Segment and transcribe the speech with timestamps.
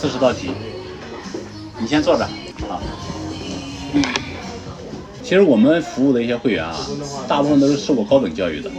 [0.00, 0.48] 四十道题。
[1.78, 2.80] 你先坐着啊。
[5.22, 6.74] 其实我们服务的一些会员啊，
[7.28, 8.70] 大部分都是受过高等教育的，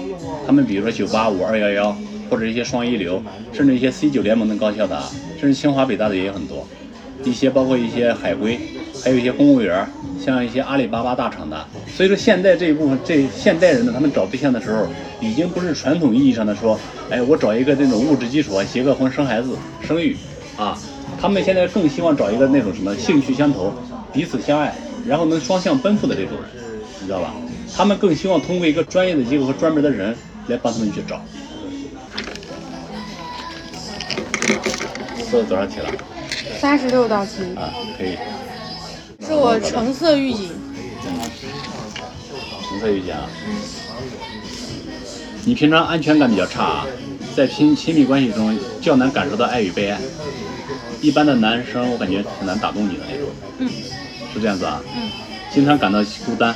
[0.48, 1.96] 他们比如说九八五、二幺幺，
[2.28, 3.22] 或者一些双一流，
[3.54, 5.00] 甚至一些 C 九联盟的高校的，
[5.40, 6.68] 甚至清华北大的也有很多。
[7.24, 8.60] 一些包括一些海归，
[9.04, 9.88] 还有一些公务员，
[10.20, 11.64] 像一些阿里巴巴大厂的。
[11.96, 14.88] 所以说现在这一部分这现代人呢，他们找对象的时候，
[15.20, 16.80] 已经不是传统意义上的说，
[17.12, 20.18] 哎，我找一个那种物质基础啊，结个婚生孩子生育
[20.58, 20.78] 啊，
[21.20, 23.74] 他们现在更希望找一个那种什么兴趣相投，
[24.12, 24.76] 彼此相爱。
[25.08, 26.64] 然后能双向奔赴的这种人，
[27.00, 27.34] 你知道吧？
[27.76, 30.16] 他们更希望通过一个专业的机构和专门的人
[30.48, 31.20] 来帮他们去找。
[35.32, 35.92] 做了多少题了？
[36.60, 37.32] 三十六道题。
[37.56, 38.16] 啊，可以。
[39.26, 40.52] 是我橙色预警。
[42.70, 43.28] 橙色预警啊。
[45.44, 46.88] 你平常安全感比较差啊，
[47.36, 50.00] 在亲亲密关系中较难感受到爱与被爱。
[51.02, 53.28] 一般的男生我感觉很难打动你的那种。
[53.60, 53.70] 嗯。
[54.34, 55.12] 是这样子啊，嗯，
[55.54, 56.56] 经常感到孤单，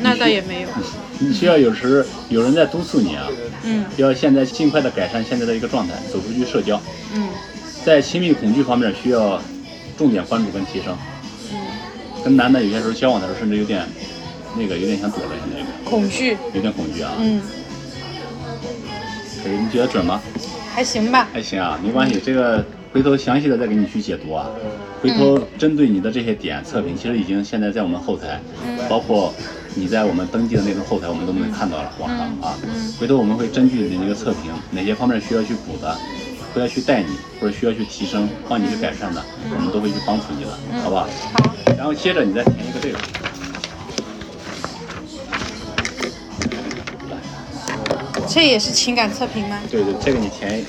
[0.00, 0.68] 那倒也没有，
[1.18, 3.26] 你需要有时有人在督促你啊，
[3.62, 6.78] 嗯，要现在尽快的改善现在的一个状态，走出去社交，
[7.14, 7.26] 嗯，
[7.86, 9.40] 在亲密恐惧方面需要
[9.96, 10.94] 重点关注跟提升，
[11.50, 11.56] 嗯，
[12.22, 13.88] 跟男的有些时候交往的时候甚至有点
[14.54, 15.58] 那个有点想躲了现在。
[15.58, 17.40] 有点恐惧，有点恐惧啊，嗯，
[19.42, 20.20] 可以，你觉得准吗？
[20.74, 22.62] 还行吧，还行啊，没关系，这个。
[22.92, 24.48] 回头详细的再给你去解读啊，
[25.02, 28.40] 回头针对你的这些点测评，其实已经现在在我们后台，
[28.88, 29.34] 包括
[29.74, 32.56] 你在我们登记的那个后台，我们都能看到了网上啊。
[32.98, 35.94] 回头我们会根据你那个测评，哪些方面需要去补的，
[36.54, 39.22] 需要去带你，或者需要去提升，帮你去改善的，
[39.54, 40.50] 我们都会去帮助你的，
[40.82, 41.02] 好不好？
[41.02, 41.54] 好。
[41.76, 42.98] 然后接着你再填一个这个，
[48.26, 49.60] 这也是情感测评吗？
[49.70, 50.64] 对对，这个你填。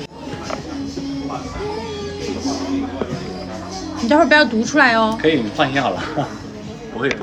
[4.08, 5.18] 你待会儿不要读出来哦。
[5.22, 6.02] 可以，你放心好了，
[6.94, 7.18] 不会读。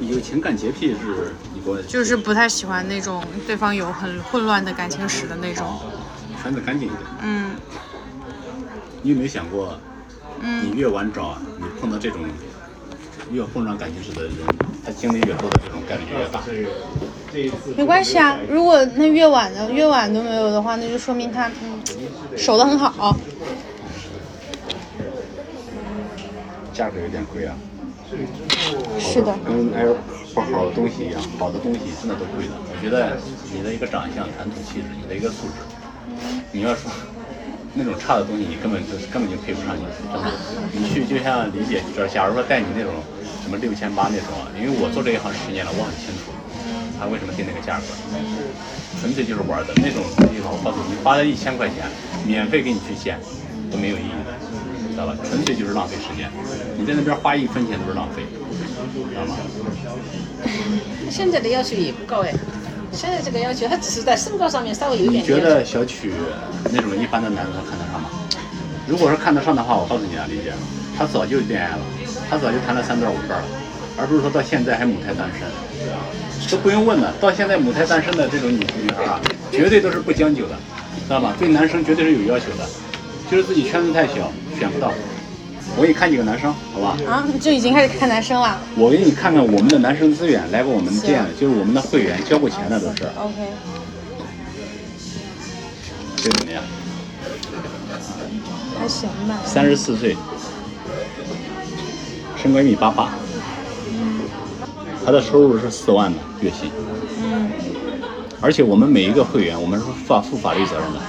[0.00, 1.76] 有情感洁癖是你给我。
[1.82, 5.78] 就是不太喜欢那种对方有很混乱的感情史的那种。
[6.40, 7.02] 穿的干净一点。
[7.20, 7.50] 嗯。
[9.02, 9.78] 你有没有想过，
[10.40, 12.20] 你越晚找，你碰到这种
[13.30, 14.32] 越混乱感情史的人，
[14.82, 16.40] 他经历越多的这种概率就越大。
[17.76, 21.82] 没关系啊，如果那越晚的越晚都没有的话，那就说明他嗯
[22.34, 23.14] 守得很好。
[26.80, 27.52] 价格有点贵啊，
[28.98, 29.84] 是的，跟哎
[30.32, 32.56] 不好的东西一样，好的东西真的都贵的。
[32.56, 33.20] 我觉得
[33.52, 35.60] 你的一个长相、谈吐、气质，你的一个素质，
[36.56, 36.90] 你要说
[37.76, 39.84] 那种差的东西，你根本就根本就配不上你。
[39.92, 40.24] 真的，
[40.72, 42.96] 你去就像李姐这，假如说带你那种
[43.44, 46.32] 什么六千八那种，因为我做这一行十年了，我很清楚
[46.96, 47.92] 他为什么定那个价格，
[49.04, 50.40] 纯粹就是玩的那种东西。
[50.40, 51.84] 我告诉你，花了一千块钱，
[52.24, 53.20] 免费给你去见，
[53.68, 54.32] 都没有意义的。
[54.90, 55.16] 知道吧？
[55.28, 56.30] 纯粹就是浪费时间。
[56.78, 58.22] 你在那边花一分钱都是浪费，
[59.10, 59.36] 知道吗？
[61.10, 62.32] 现在的要求也不高哎，
[62.92, 65.22] 现在这个要求他只是在身高上面稍微有点。
[65.22, 66.12] 你觉得小曲
[66.72, 68.10] 那种一般的男的他看得上吗？
[68.88, 70.52] 如果说看得上的话，我告诉你啊，李姐，
[70.96, 71.82] 他早就恋爱了，
[72.28, 73.46] 他早就谈了三段五段了，
[73.96, 75.46] 而不是说到现在还母胎单身。
[76.50, 79.20] 都不用问了，到现在母胎单身的这种女女孩啊，
[79.52, 80.56] 绝对都是不将就的，
[81.06, 81.36] 知道吧？
[81.38, 82.66] 对男生绝对是有要求的。
[83.30, 84.92] 就是自己圈子太小，选不到。
[85.74, 86.98] 我给你看几个男生，好吧？
[87.08, 88.60] 啊，就已经开始看男生了。
[88.76, 93.04] 我给你看看我们的男生资源，来过我们店，就是我们的会员，交过钱的都是。
[93.16, 93.48] OK。
[96.16, 96.62] 这怎么样？
[98.78, 99.38] 还行吧。
[99.46, 100.14] 三十四岁，
[102.36, 103.12] 身高一米八八。
[103.88, 104.20] 嗯。
[105.06, 106.70] 他的收入是四万的月薪。
[107.22, 107.50] 嗯。
[108.42, 111.00] 而且我们每一个会员，我们是负负法律责任的。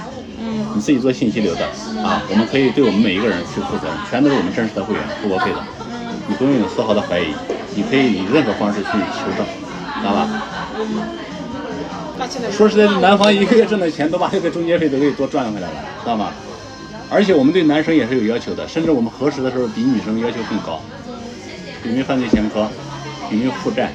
[0.74, 1.64] 你自己做信息流的
[2.02, 5.58] 啊，我们可以对我们每一个人去负责任，全都是我们真实的会员，付过费的，
[6.26, 7.34] 你不用有丝毫的怀疑，
[7.74, 9.44] 你可以以任何方式去求证，
[10.00, 10.28] 知道吧？
[12.50, 16.30] 说实在的，男方一个月挣的钱都把这个中介费都给多赚回来了，知道吗？
[17.10, 20.80] 而且我们对男生也是有要求的，甚至我们核实的时候比女生要求更高，
[21.84, 22.66] 有没有犯罪前科，
[23.30, 23.92] 有没有负债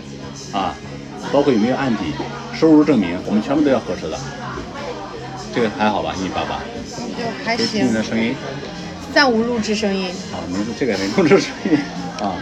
[0.51, 0.75] 啊，
[1.31, 2.13] 包括有没有案底、
[2.53, 4.17] 收入证明，我们全部都要核实的。
[5.57, 6.59] 这个还好吧，一米八八，
[7.17, 7.65] 就还行。
[7.65, 8.35] 听你的声音，
[9.11, 10.11] 暂无录制声音。
[10.31, 11.79] 好，没这个没录制声音
[12.21, 12.37] 啊。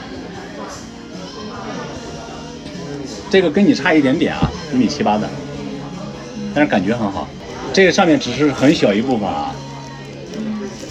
[3.30, 5.30] 这个跟你差一点点啊，一米七八的，
[6.54, 7.26] 但是感觉很好。
[7.72, 9.56] 这个上面只是很小一部分啊，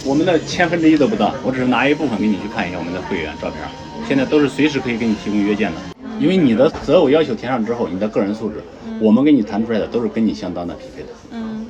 [0.03, 1.31] 我们的千分之一都不到。
[1.43, 3.61] 我只是拿一部分给你去看一下我们的会员照片，
[4.07, 5.77] 现在都是随时可以给你提供约见的。
[6.19, 8.63] 因为你的择偶要求填上之后，你的个人素质，
[8.99, 11.09] 我们给你谈出来的都是跟你相当的匹配的。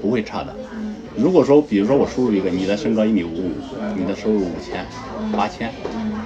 [0.06, 0.56] 不会差的，
[1.18, 3.52] 如果说，比如说我输入一个你的身高一米五五，
[3.98, 4.86] 你的收入五千、
[5.36, 5.70] 八千，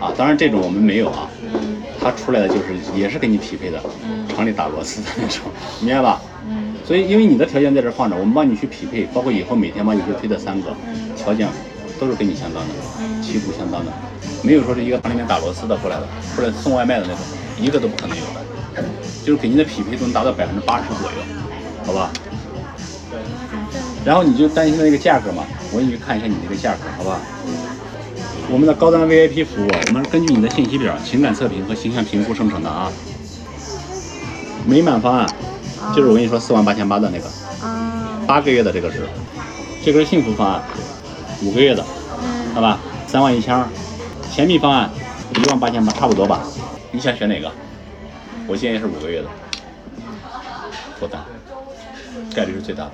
[0.02, 1.30] 啊，当然这种我们没有啊，
[2.02, 3.82] 它出来的就是也是跟你匹配的，
[4.36, 5.44] 厂里打螺丝的那种，
[5.80, 6.22] 明白吧？
[6.86, 10.76] 所以因为你的条件在这放着，我们帮你去匹配，包括以后每天帮你去推的三个，
[11.16, 11.48] 条件
[11.98, 13.94] 都是跟你相当的，旗鼓相当的，
[14.44, 17.20] 没有说是一个厂里面打螺丝的过来的，或者送外卖的那种，
[17.58, 18.84] 一个都不可能有的，
[19.24, 21.18] 就是给您的匹配度能达到百分之八十左右，
[21.86, 22.12] 好吧？
[24.10, 27.20] 然后你就担心那个价格嘛，我给你去看一下你那个价格，好不好？
[28.50, 32.92] 我们的高端 VIP 服务，我们根据你的信息表、情感测评和形象评估生成的啊。
[34.66, 35.28] 美满方案
[35.96, 37.30] 就是我跟你说四万八千八的那个，
[37.64, 39.08] 啊，八个月的这个是，
[39.86, 40.64] 这个是幸福方案，
[41.44, 41.86] 五个月的，
[42.56, 42.80] 好吧？
[43.06, 43.64] 三万一千二，
[44.32, 44.90] 甜蜜方案
[45.36, 46.42] 一万八千八，差不多吧？
[46.90, 47.52] 你想选哪个？
[48.48, 49.28] 我建议是五个月的，
[50.98, 51.22] 脱单，
[52.34, 52.94] 概率是最大的。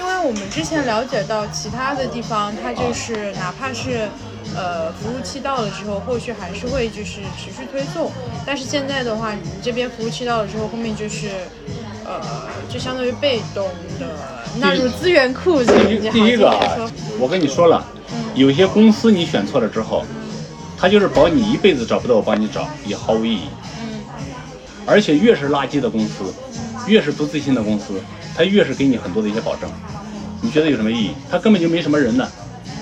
[0.00, 4.08] 因为我们之前了解到其他的地方，它就是哪怕是
[4.56, 8.10] 呃服务器到了之后，后续还是会就是持续推送。
[8.46, 11.28] 但是现在的话，你这边服务器到了之后，后面就是
[12.06, 12.18] 呃
[12.70, 13.68] 就相当于被动
[14.00, 14.08] 的
[14.58, 15.62] 纳入资源库。
[15.62, 17.84] 第一第一个啊我跟你说了，
[18.34, 20.06] 有些公司你选错了之后，
[20.78, 23.48] 他就是保你一辈子找不到我帮你找，也毫无意义。
[24.86, 26.34] 而且越是垃圾的公司，
[26.86, 28.00] 越是不自信的公司，
[28.34, 29.70] 他越是给你很多的一些保证。
[30.42, 31.10] 你觉得有什么意义？
[31.30, 32.26] 他根本就没什么人呢，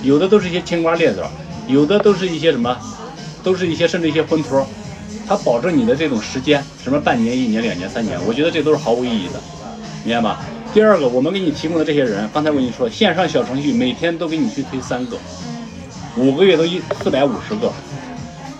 [0.03, 1.29] 有的都是一些青瓜劣枣，
[1.67, 2.77] 有的都是一些什么，
[3.43, 4.67] 都是一些甚至一些婚托。
[5.27, 9.41] 他保证你的这种时间，什么半年、一年、两年、三年，我觉得这都是毫无意义的，
[10.05, 10.41] 明白吧？
[10.73, 15.19] 第二个，我们给你提供的这些人，刚才我跟你说，线上小程序每天都给你去推三个，
[16.17, 17.73] 五个月都一四百五十个，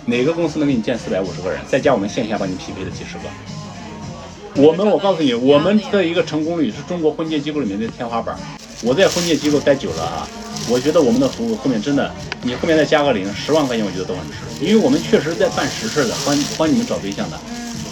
[0.05, 1.59] 哪个公司能给你建四百五十个人？
[1.67, 4.61] 再加我们线下帮你匹配的几十个。
[4.61, 8.37] 我们，我告诉你，我们的一个成功率是中国婚介机构里面的天花板。
[8.81, 10.27] 我在婚介机构待久了啊，
[10.69, 17.37] 我觉得我们的服务后面真的，你后面再加个零，十万块钱我觉得都很值，因为我们确实在办实事的，帮帮你们找对象的。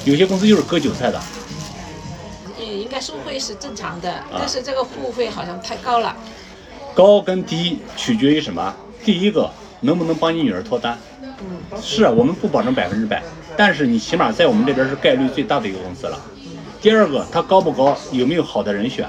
[0.05, 1.21] 有些公司就是割韭菜的，
[2.57, 6.15] 也应该收费是正常的，但是这个服务费好像太高了。
[6.95, 8.73] 高跟低取决于什么？
[9.03, 9.51] 第一个
[9.81, 10.97] 能不能帮你女儿脱单？
[11.21, 13.21] 嗯，是啊我们不保证百分之百，
[13.57, 16.17] 但是你起码在我们这边是概率最大的一个公司了。
[16.81, 19.05] 第二个，它高不高，有没有好的人选？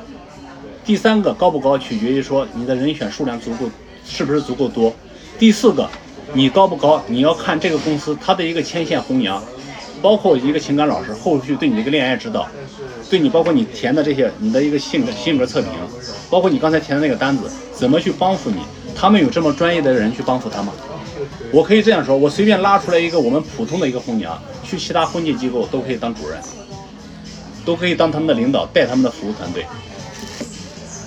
[0.88, 3.70] 第三个，高不高取决于说你的人选数量足够，
[4.06, 4.90] 是不是足够多？
[5.38, 5.86] 第四个，
[6.32, 9.44] 你高不高，你要看这个公司它的一个牵线红娘，
[10.00, 12.48] 包括一个情感老师后续对你的一个恋爱指导，
[13.10, 15.70] 对你包括你填的这些你的一个性格性格测评，
[16.30, 18.62] 包括你刚才填的那个单子，怎么去帮扶你？
[18.96, 20.72] 他们有这么专业的人去帮扶他吗？
[21.52, 26.40] 我可以这样说，我随便拉出来一个我们普通的一个红娘，去其他婚介机构都可以当主任，
[27.66, 29.66] 都可以当他们的领导，带他们的服务团队。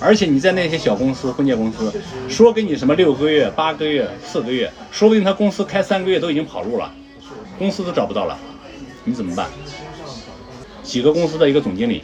[0.02, 1.94] 而且你在那些小公司、婚介公司，
[2.28, 6.92] 说给你什么六个月、八个月、四个月，说不定他公司开三个月都已经跑路了，
[7.60, 8.36] 公司都找不到了，
[9.04, 9.48] 你怎么办？
[10.82, 12.04] 几个公司的一个总经理，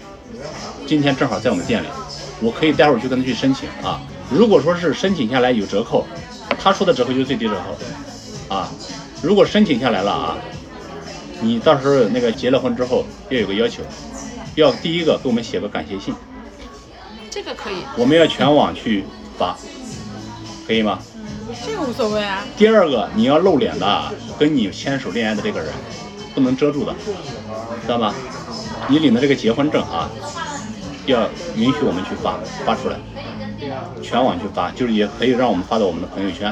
[0.86, 1.88] 今天正好在我们店里，
[2.40, 4.00] 我可以待会儿去跟他去申请啊。
[4.30, 6.06] 如果说是申请下来有折扣，
[6.60, 8.72] 他说的折扣就是最低折扣啊。
[9.24, 10.38] 如果申请下来了啊，
[11.42, 13.82] 你到时候那个结了婚之后要有个要求，
[14.54, 16.14] 要第一个给我们写个感谢信，
[17.38, 17.76] 这个可以。
[17.96, 19.04] 我们要全网去
[19.38, 19.56] 发，
[20.66, 20.98] 可以吗？
[21.64, 22.44] 这个无所谓啊。
[22.58, 25.72] 第二个，你要露脸的啊，跟你牵手恋爱的这个人，
[26.34, 26.96] 不能遮住的，
[27.84, 28.12] 知道吗？
[28.88, 30.10] 你领的这个结婚证啊，
[31.06, 32.98] 要允许我们去发发出来，
[34.02, 36.52] 全网去发，就是也可以让我们发到我们的朋友圈，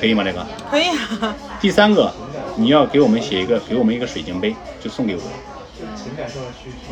[0.00, 0.24] 可以吗？
[0.24, 0.46] 这个。
[0.70, 1.36] 可以啊。
[1.60, 2.10] 第三个，
[2.56, 5.20] 你要给我们写一个，给我们一个水晶杯，就送给我。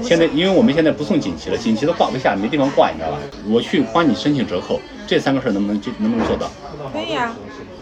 [0.02, 3.18] 现在，因为我们现在不送锦旗了，锦旗都挂不下，没地方挂，你知道吧？
[3.46, 6.50] 我去帮你申请折扣，这三个事儿能不能就能不能做到？
[6.92, 7.34] 可以啊。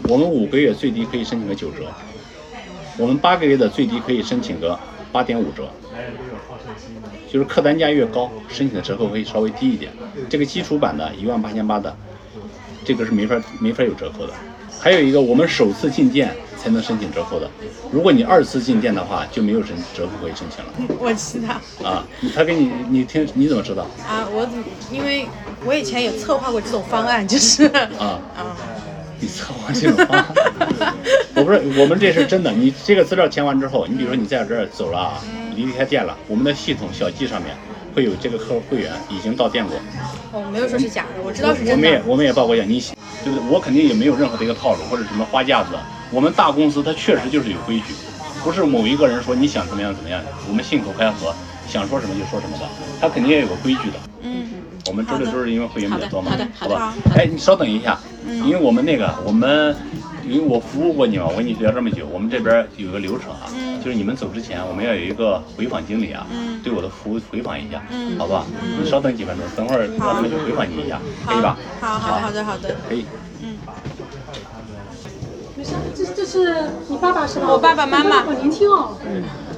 [0.07, 1.91] 我们五个月最低可以申请个九折，
[2.97, 4.79] 我们八个月的最低可以申请个
[5.11, 5.69] 八点五折，
[7.31, 9.91] 就是客单价越高，申请的折扣会稍微低一点。
[10.29, 11.95] 这个基础版的一万八千八的，
[12.85, 14.33] 这个是没法没法有折扣的。
[14.87, 17.51] 还有一个，我们首次进店才能申请折扣的，
[17.91, 22.07] 如果你二次进店的话，就没有申折扣可以申请了 我知道啊。
[22.33, 23.83] 他给你，你听你怎么知道？
[24.07, 24.53] 啊，我怎
[24.89, 25.27] 因为
[25.65, 27.65] 我以前也策划过这种方案，就是
[27.99, 28.55] 啊啊，
[29.19, 30.19] 你策划这种方
[30.79, 30.95] 案，
[31.35, 32.49] 我不是，我们这是真的。
[32.53, 35.21] 你这个资料填完之后，你比如说你在这儿走了啊，
[35.53, 37.53] 离开店了，我们的系统小记上面
[37.93, 39.77] 会有这个客户会员已经到店过，
[40.31, 42.01] 我没有说是假的，我知道是真我们也。
[42.05, 42.81] 我们也报过价，你
[43.27, 43.53] 对不对？
[43.53, 45.71] 我肯定也没有任何的一个套路或者什么花架子。
[46.11, 47.93] 我们大公司它确实就是有规矩，
[48.43, 51.35] 不是某一个人说你想怎么样怎么样，我们信口开河，
[51.67, 52.65] 想说什么就说什么的，
[53.01, 53.99] 他肯定也有个规矩的。
[54.23, 54.45] 嗯
[54.87, 57.15] 我们周六周日因为会员比较多嘛，好吧好？
[57.17, 57.99] 哎，你稍等一下，
[58.45, 59.75] 因为我们那个我们。
[60.27, 63.47] 因为我服务过你嘛，我跟你聊这么久，我们这边有个流程啊，
[63.83, 66.27] 就是你们走之前，我们要有一个回访经理啊，
[66.63, 67.81] 对我的服务回访一下，
[68.17, 68.45] 好吧？
[68.79, 71.57] 你稍等几分钟，等会儿让他们去回访你一下，可以吧？
[71.79, 72.75] 好好好的好的。
[72.87, 73.05] 可以。
[73.41, 73.57] 嗯
[75.55, 76.53] 没事，这这是
[76.87, 77.47] 你爸爸是吧？
[77.49, 78.95] 我爸爸妈妈好年轻哦。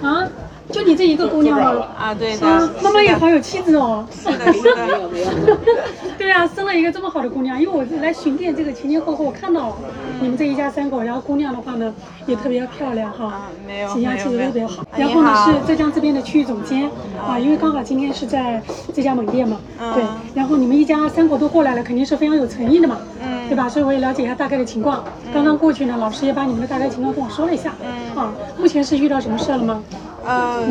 [0.02, 0.26] 啊，
[0.72, 1.88] 就你这一个姑娘吗？
[2.00, 2.48] 啊，对的。
[2.48, 4.08] 啊，妈妈也好有气质哦。
[4.10, 4.88] 是的，是的。
[4.88, 5.58] 没有没有。
[6.18, 9.76] 对啊，生了一个这么好的姑娘，因为我来巡店这个前前后后我看到了
[10.22, 11.94] 你们这一家三口，然后姑娘的话呢
[12.26, 14.84] 也特别漂亮哈啊，没有形象气质特别好。
[14.98, 16.90] 然后呢你是浙江这边的区域总监
[17.26, 18.62] 啊，因为刚好今天是在
[18.94, 20.04] 这家门店嘛，嗯对。
[20.34, 23.68] 然后你们一家三口都过来了，肯定是非常有诚意的嘛，嗯对吧？
[23.70, 25.04] 所以我也了解一下大概的情况。
[25.34, 29.84] 刚刚过去呢，老师也把你们的大概情况跟我说了一下，嗯啊，目前是遇到什么事了吗？
[30.26, 30.62] 呃，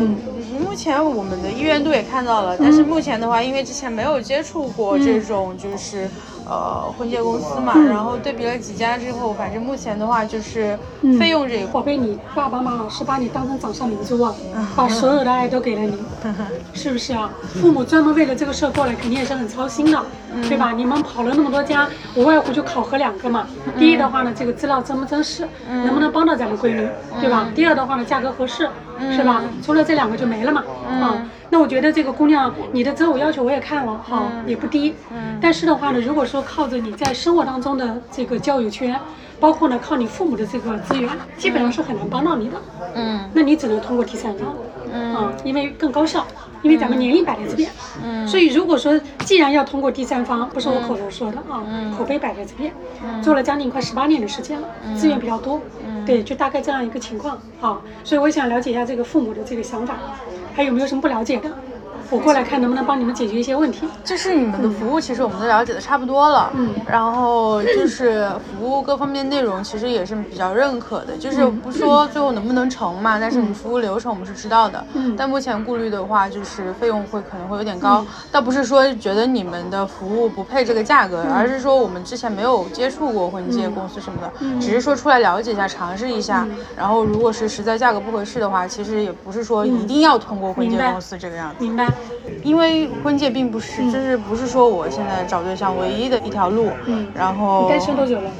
[0.63, 6.07] 目前我们的意愿度也看到了，但是目前的话，因为之前没有接触过这种就是
[6.49, 10.77] 呃婚介公司嘛，然后对比了几家之后，反正目前的话就是
[11.19, 11.73] 费用这一块。
[11.73, 14.33] 宝贝，你爸爸妈妈是把你当成掌上明珠啊，
[14.75, 15.97] 把所有的爱都给了你，
[16.73, 17.29] 是不是啊？
[17.61, 20.03] 父母专门为了这个事儿过来，肯定也是很操心的，
[20.49, 20.71] 对吧？
[20.71, 23.45] 你们跑了那么多家，无外乎就考核两个嘛。
[23.77, 26.85] 第一的话呢，这个资料真不真实，能不能帮到咱们闺女，
[27.21, 27.47] 对吧？
[27.55, 28.67] 第二的话呢，价格合适，
[29.15, 29.43] 是吧？
[29.63, 30.63] 除了这两个就没了嘛，
[31.01, 31.25] 啊。
[31.49, 34.93] 那我觉得这个姑娘，你的择偶要求我也看了，哈，也不低。
[35.41, 38.99] 但是的话呢，如果说靠着你在生活当中的这个交友圈，
[39.39, 42.57] 包括呢靠你父母的这个资源，基本上是很难帮到你的。
[42.93, 43.19] 嗯。
[43.33, 44.53] 那你只能通过第三方，
[44.93, 46.25] 嗯，因为更高效，
[46.61, 47.69] 因为咱们年龄摆在这边，
[48.03, 51.63] 嗯，所以如果说既然要通过第三方，不是我口头说的啊，
[51.97, 52.73] 口碑摆在这边，
[53.21, 55.61] 做了将近快十八年的时间了，资源比较多，
[56.05, 59.95] 对，就大概这样一个情况啊，所以我想了解一下这个父母的这个想法，
[60.53, 61.49] 还有没有什么不了解的？
[62.09, 63.87] 我过来看能不能帮你们解决一些问题。
[64.03, 66.51] 就是你们的服务，其实我们都了解的差不多了。
[66.55, 71.15] 嗯然后就是服务各方面内容，其实也是比较认可的。
[71.17, 74.83] 就是不说最后能不能成嘛，但是你服务流程我们是知道的。
[74.93, 78.05] 嗯但目前顾虑的话，就是费用会可能会有点高。
[78.31, 86.47] 倒不是说觉得你们的服务不配这个价格，而是说我们之前没有接触过婚介公司什么的，只是说出来了解一下，尝试一下。
[86.75, 91.63] 然后如果是实在价格不合适的话，其实也不是说一定要通过婚介公司这个样子。
[91.63, 91.87] 明白？
[92.43, 96.69] 因为婚介并不是，就是不是说我现在找对象唯一的一条路。
[96.85, 98.31] 嗯然后你单身多久了？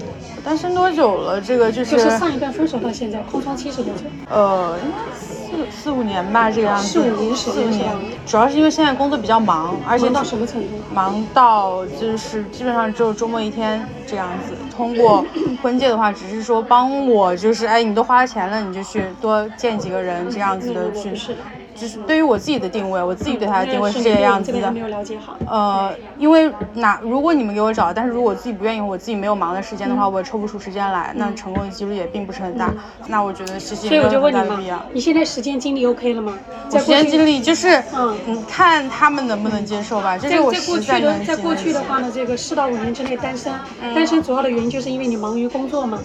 [0.43, 1.41] 单身多久了？
[1.41, 4.03] 这个就是就是上一段分手到现在，空窗期是多久？
[4.29, 4.77] 呃
[5.13, 6.87] 四四五年吧，这个样子。
[6.87, 7.91] 四五年时四五年间，
[8.25, 10.67] 主要是因为现在工作比较忙，而且忙到什么程度？
[10.93, 14.53] 忙到就是基本上只有周末一天这样子。
[14.75, 15.25] 通过
[15.61, 21.11] 婚介的话，只是说帮我，就是哎，你都花了钱了，你就去多见几个人这样子的去。
[21.79, 24.79] 就是对于我自己的定位，我自己对他的定位是这个样子的没。
[24.79, 25.37] 有了解好。
[25.47, 32.73] 呃，因为哪如果你们给我找，但是如果我自己不愿意，我自己没有忙的时间的话，嗯我也抽不出时间来，那成功的几率也并不是很大。
[33.07, 36.37] 那我觉得其实也没有很大的必要。，你现在时间精力 OK 了吗？
[36.71, 40.17] 时间精力就是，嗯嗯，看他们能不能接受吧。
[40.17, 43.53] 这是我实在的在过去的话呢，这个四到五年之内单身，
[43.93, 45.99] 单身主要的原因就是因为你忙于工作嘛，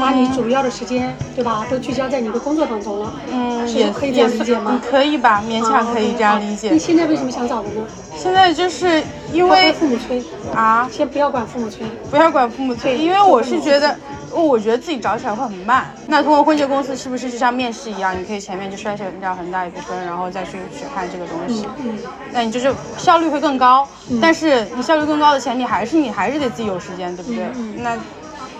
[0.00, 3.12] 把你主要的时间对吧，都聚焦在你的工作当中了。
[3.32, 4.80] 嗯，也是可以这样理解吗？
[4.90, 6.78] 可以吧，勉强可以这样理你解。
[6.78, 7.86] 现在为什么想找的呢？
[8.16, 10.22] 现在就是因为父母催，
[10.52, 11.86] 啊，先不要管父母催。
[12.10, 13.96] 不要管父母催，因为我是觉得，
[14.32, 15.94] 哦我觉得自己找起来会很慢。
[16.08, 21.66] 那通过婚介公司是不是就像面试一样，你可以前面就筛选掉很大一部分，然后再去去看这个东西？
[21.78, 21.96] 嗯
[22.32, 23.86] 那你就是效率会更高。
[24.20, 27.44] 但是你效率更高的前提还是你还是得自己有时间，对不对？
[27.54, 27.96] 嗯那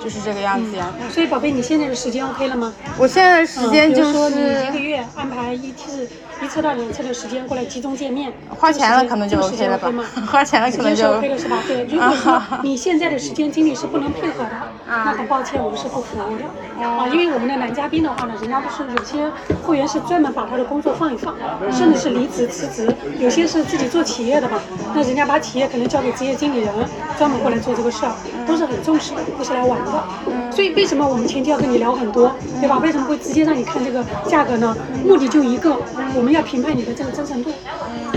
[0.03, 0.93] 就是这个样子呀。
[1.13, 2.73] 所以宝贝，你现在的时间 OK 了吗？
[2.97, 4.31] 我现在的时间就是
[4.69, 6.09] 一个月安排一次
[6.43, 10.05] 一次到两次的时间过来集中见面，花钱了可能就这个时 OK 间了吧 OK 吗？
[10.31, 11.59] 花钱了可能就时间是 OK 了是吧？
[11.67, 14.51] 对，如果说 你现在的时间精力是不能配合的，
[14.87, 19.31] 那很抱歉，我们是不服务的啊，因为我们的男嘉宾的话呢，人家都是有些
[19.67, 21.35] 会员是专门把他的工作放一放，
[21.73, 24.61] 甚至是离职辞职，有些是自己做企业的嘛，
[24.95, 26.73] 那人家把企业可能交给职业经理人，
[27.19, 28.13] 专门过来做这个事儿，
[28.47, 30.05] 都是很重视的，不是来玩的。
[30.51, 32.79] 所以为什么我们前期要跟你聊很多，对吧？
[32.79, 34.77] 为什么会直接让你看这个价格呢？
[35.05, 35.77] 目的就一个，
[36.15, 37.51] 我们要评判你的这个真诚度，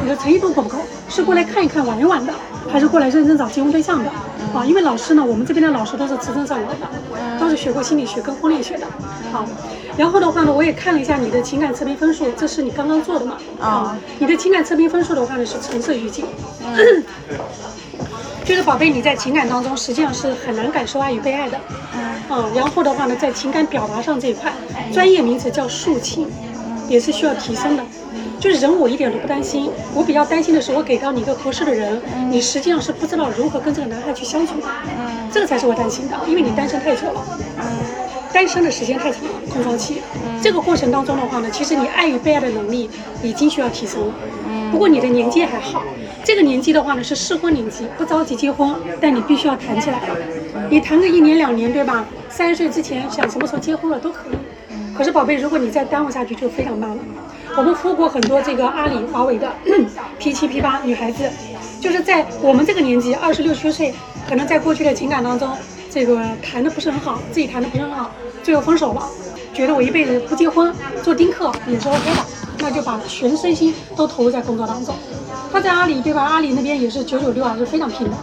[0.01, 0.77] 你的诚意度够不够？
[1.09, 2.33] 是过来看一看、玩一玩的，
[2.71, 4.09] 还是过来认真找结婚对象的？
[4.53, 8.87] 啊，因为老师呢，我们这边的老师都是持证上来的，都是学过心理学跟婚恋学的。
[9.31, 9.45] 好，
[9.97, 13.37] 然后的话呢，我也看了一下你的情感测评分数，这是你刚刚做的嘛？
[13.59, 16.25] 啊，你的情感测评分数的话呢是橙色预警。
[18.43, 21.57] 就是宝贝，你在情感当中实际上是很难感受爱与被爱的，
[22.29, 24.51] 嗯，然后的话呢，在情感表达上这一块，
[24.91, 26.27] 专业名词叫抒情，
[26.89, 27.83] 也是需要提升的，
[28.39, 34.67] 就是人我一点都不担心，我比较担心的是我给到你一个合适的人，你实际上是不知道如何跟这个男孩去相处的，
[35.31, 37.23] 这个才是我担心的，因为你单身太久了，
[38.33, 40.01] 单身的时间太长了，空窗期，
[40.41, 42.89] 这个过程当中的话呢，其实你爱与被爱的能力
[43.23, 44.13] 已经需要提升了，
[44.71, 45.83] 不过你的年纪还好，
[46.23, 49.99] 这个年纪的话呢是适婚年纪，不着急结婚，但你必须要谈起来，
[50.69, 52.05] 你谈个一年两年对吧？
[52.29, 54.35] 三十岁之前想什么时候结婚了都可以。
[54.95, 56.97] 可是宝贝，如果你再耽误下去，就非常慢了。
[57.57, 59.51] 我们服务过很多这个阿里、华为的
[60.19, 61.29] P 七、P 八女孩子，
[61.79, 63.93] 就是在我们这个年纪，二十六七岁，
[64.29, 65.49] 可能在过去的情感当中，
[65.89, 68.11] 这个谈的不是很好，自己谈的不是很好，
[68.43, 69.09] 最后分手了，
[69.53, 72.21] 觉得我一辈子不结婚，做丁克也是 OK 的，
[72.61, 74.93] 那就把全身心都投入在工作当中。
[75.51, 76.23] 他在阿里对吧？
[76.23, 78.13] 阿里那边也是九九六啊，是非常拼的。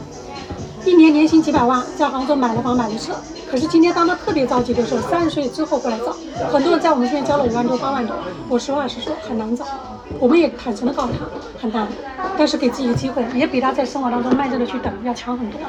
[0.85, 3.13] 一年年薪几百万，在杭州买了房买了车。
[3.51, 6.17] 可是今天当他特别着急的时候，三十岁之后过来找，
[6.51, 8.15] 很多人在我们这边交了五万多、八万多。
[8.49, 9.65] 我实话实说，很难找。
[10.19, 11.27] 我们也坦诚的告诉他，
[11.61, 11.87] 很难。
[12.37, 15.61] 但是给自己机会，也比他在生活当中慢着的去等要强很多。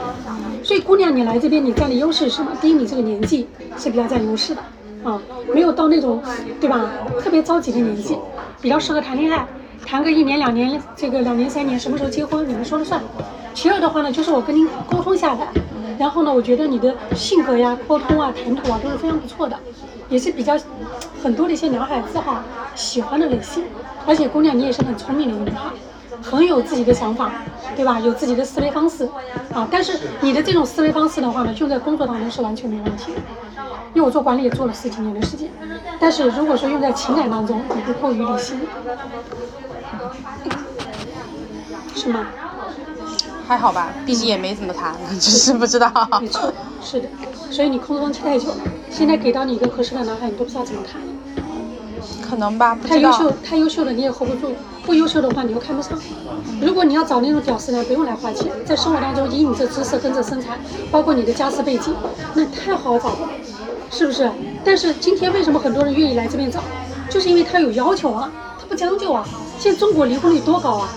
[0.64, 2.52] 所以姑娘，你来这边，你占的优势是什么？
[2.62, 3.48] 第一，你这个年纪
[3.78, 4.62] 是比较占优势的
[5.04, 5.22] 啊，
[5.54, 6.22] 没有到那种
[6.62, 6.90] 对吧？
[7.22, 8.18] 特别着急的年纪，
[8.62, 9.46] 比较适合谈恋爱。
[9.86, 13.02] 谈个一年两年，这个两年三年，什么时候结婚你们说了算。
[13.54, 15.48] 其二的话呢，就是我跟您沟通下来，
[15.98, 19.58] 然后呢，我觉得你的性格呀、沟通啊、谈吐啊都是非常不错的，
[20.10, 20.60] 也是比较
[21.24, 22.44] 很多的一些男孩子哈
[22.76, 23.64] 喜欢的类型。
[24.06, 25.70] 而且姑娘你也是很聪明的一个女孩，
[26.22, 27.32] 很有自己的想法，
[27.76, 28.00] 对吧？
[28.00, 29.10] 有自己的思维方式
[29.54, 29.68] 啊。
[29.72, 33.20] 但是你的这种思维方式的话呢，用在工作当中是完全没问题的。
[33.94, 35.50] 因为我做管理也做了十几年的时间，
[36.00, 38.60] 但是如果说用在情感当中，你会过于理性，
[41.96, 42.28] 是吗？
[43.48, 45.92] 还好吧，毕竟也没怎么谈， 只是不知道。
[46.22, 47.08] 没错，是的，
[47.50, 48.58] 所以你空窗期太久了，
[48.92, 51.02] 现在给到你一个合适的男孩，你都不知道怎么谈。
[52.30, 54.54] 可能吧，不太优秀，太优秀了你也 hold 不住，
[54.86, 55.98] 不优秀的话你又看不上。
[56.62, 60.60] 如果你要找那种屌丝呢，不用来花钱，在生活当中以你这姿色跟这身材，
[60.92, 61.96] 包括你的家世背景，
[62.36, 63.30] 那太好找了，
[63.90, 64.30] 是不是？
[64.64, 66.60] 但是今天为什么很多人愿意来这边找，
[67.10, 69.26] 就是因为他有要求啊，他不将就啊。
[69.58, 70.90] 现在中国离婚率多高啊？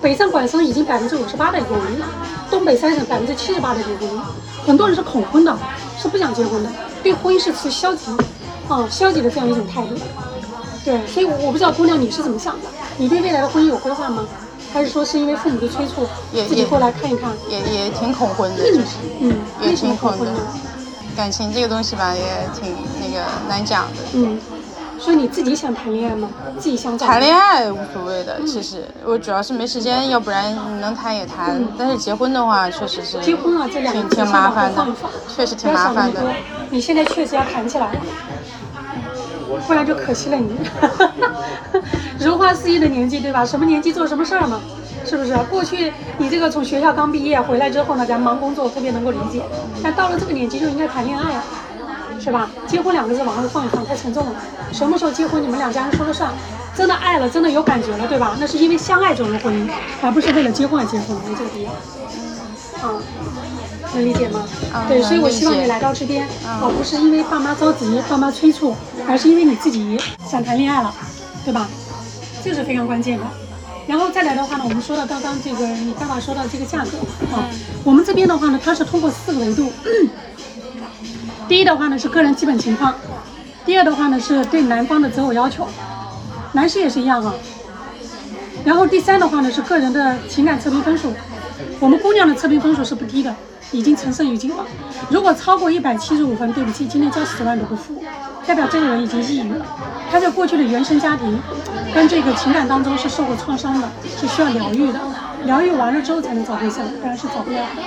[0.00, 2.06] 北上广深已经百分之五十八的离婚率了，
[2.50, 4.20] 东北三省百分之七十八的离婚率，
[4.66, 5.58] 很多人是恐婚的，
[5.98, 6.70] 是不想结婚的，
[7.02, 8.10] 对婚姻是持消极，
[8.68, 9.94] 啊，消极的这样一种态度。
[10.84, 12.68] 对，所以我不知道姑娘你是怎么想的？
[12.96, 14.26] 你对未来的婚姻有规划吗？
[14.72, 16.06] 还是说是因为父母的催促，
[16.46, 17.30] 自己过来看一看？
[17.48, 18.62] 也也挺恐婚的，
[19.20, 20.40] 嗯，也挺恐婚的。
[21.16, 22.22] 感情这个东西吧，也
[22.54, 24.02] 挺那个难讲的。
[24.14, 24.38] 嗯。
[25.00, 26.28] 所以你自己想谈恋爱吗？
[26.58, 31.56] 自己想谈恋爱无所谓的，其实我主要是没时间，要不然能谈也谈。
[31.78, 34.86] 但是结婚的话，确实是结婚啊这两挺挺麻烦的，
[35.34, 36.20] 确实挺麻烦的。
[36.70, 38.00] 你现在确实要谈起来了，
[39.66, 40.50] 不然就可惜了你。
[42.18, 43.44] 如花似玉的年纪，对吧？
[43.44, 44.60] 什么年纪做什么事儿嘛，
[45.04, 45.36] 是不是？
[45.50, 49.42] 过去你这个从学校刚毕业回来之后呢，咱忙工作，特别能够理解。
[49.82, 51.44] 但到了这个年纪，就应该谈恋爱了。
[52.20, 52.50] 是吧？
[52.66, 54.32] 结婚两个字往后放一放，太沉重了。
[54.72, 56.30] 什么时候结婚，你们两家人说了算。
[56.74, 58.36] 真的爱了，真的有感觉了，对吧？
[58.40, 59.70] 那是因为相爱走入婚姻，
[60.02, 61.70] 而不是为了结婚而结婚，没这个必要。
[61.70, 62.94] 啊，
[63.94, 64.44] 能理解吗？
[64.88, 66.26] 对，所以我希望你来到这边，
[66.60, 68.74] 而不是因为爸妈着急、爸妈催促，
[69.06, 70.94] 而是因为你自己想谈恋爱了，
[71.44, 71.68] 对吧？
[72.44, 73.24] 这是非常关键的。
[73.86, 76.98] 然后再来的话呢，我们说到刚刚这个你爸爸说到这个价格
[77.34, 77.48] 啊，
[77.82, 79.72] 我们这边的话呢，它是通过四个维度。
[81.48, 82.94] 第一的话呢是个人基本情况，
[83.64, 85.66] 第二的话呢是对男方的择偶要求，
[86.52, 87.34] 男士也是一样啊。
[88.64, 91.14] 然后第三的话呢是个人的情感测评分数，
[91.80, 93.34] 我们姑娘的测评分数是不低的，
[93.72, 94.64] 已经乘胜于金了。
[95.10, 98.02] 如果超过一百七十五分，对不起，今天交十万都不付，
[98.46, 99.66] 代表这个人已经抑郁了。
[100.10, 101.38] 他在过去的原生家庭
[101.94, 105.00] 跟这个情感当中是受过创伤的，是需要疗愈的，
[105.44, 107.82] 疗愈完了之后才能找对象，不然是找不了的。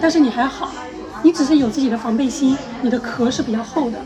[0.00, 0.70] 但是你还好。
[1.22, 3.98] 你只是有自己的防备心，你的壳是比较厚的。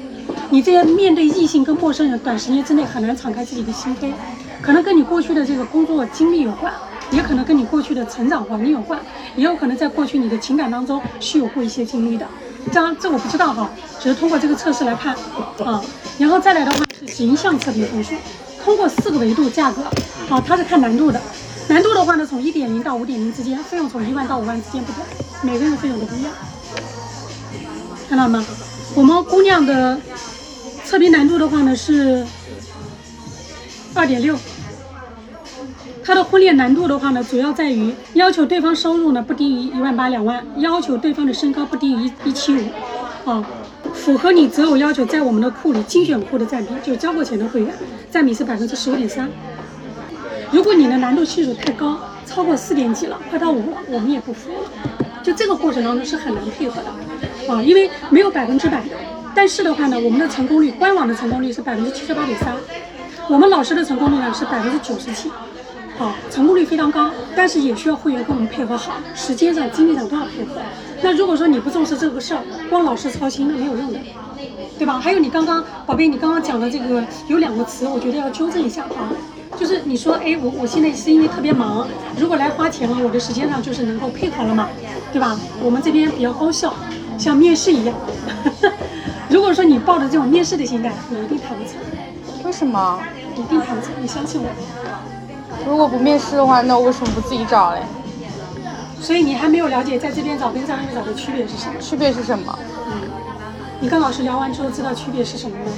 [0.51, 4.13] 你这样面对异性跟陌生人，短时间之内很难敞开自己的心扉，
[4.63, 6.73] 可能跟你过去的这个工作经历有关，
[7.11, 9.01] 也可能跟你过去的成长环境有关，
[9.37, 12.27] 也有可能在过去你的情感当中是有过一些经历的。
[12.73, 15.15] 这样这我不知道哈，只是通过这个测试来看
[15.65, 15.83] 啊。
[16.19, 18.15] 然后再来的话是形象测评分数，
[18.63, 19.83] 通过四个维度价格，
[20.29, 21.21] 啊，它是看难度的。
[21.69, 25.01] 难度的话呢，从一点零到五点零之间，费用从一万到五万之间不等，
[25.43, 26.33] 每个人的费用都不一样。
[28.09, 28.45] 看到吗？
[28.95, 30.01] 我们姑娘的
[30.85, 32.27] 测评难度的话呢是
[33.95, 34.35] 二点六，
[36.09, 43.45] 她的婚恋难度的话呢，主要在于要求对方收入呢不低于一万八两万，要求对方的身高不低于一一七五，啊，
[43.93, 47.75] 符合你择偶要求，在我们的库里精选库的占比，就是交过钱的会员
[48.11, 49.29] 占比是百分之十五点三。
[50.51, 54.49] 如果你的难度系数太高，超过四点几了，快到五了，我们也不服。
[55.23, 58.97] 就这个过程当中是很难配合的，啊，因为没有百分之百的。
[59.35, 62.57] 但是的话呢，我们的成功率，官网的成功率是百分之七十八点三，
[63.29, 65.31] 我们老师的成功率呢是百分之九十七，
[65.99, 67.11] 好，成功率非常高。
[67.35, 70.61] 但是也需要会员跟我们配合好，时间上、精力上都要配合。
[71.03, 73.99] 那如果说你不重视这个事儿，光老师操心那没有用的，
[74.79, 74.99] 对吧？
[74.99, 79.11] 还有你刚刚，宝贝，你刚刚讲的这个有两个词，我觉得要纠正一下啊。
[79.59, 84.69] 就是你说，哎，我我现在是因为特别忙，如果来花钱了，我的时间上就是能够配合了嘛，
[85.13, 85.39] 对吧？
[85.61, 86.73] 我们这边比较高效，
[87.19, 87.95] 像面试一样。
[89.29, 91.75] 如果说你抱着这种面试的心态，你一定谈不成。
[92.45, 93.01] 为什么？
[93.35, 94.49] 一定谈不成，你相信我。
[95.67, 97.83] 如果不面试的话，那我为什么不自己找嘞？
[99.01, 101.81] 所以你还没有了解在这边找跟在那边找的区别是什么？
[101.81, 102.59] 区别是什么？
[102.87, 102.93] 嗯，
[103.81, 105.73] 你跟老师聊完之后知道区别是什么吗？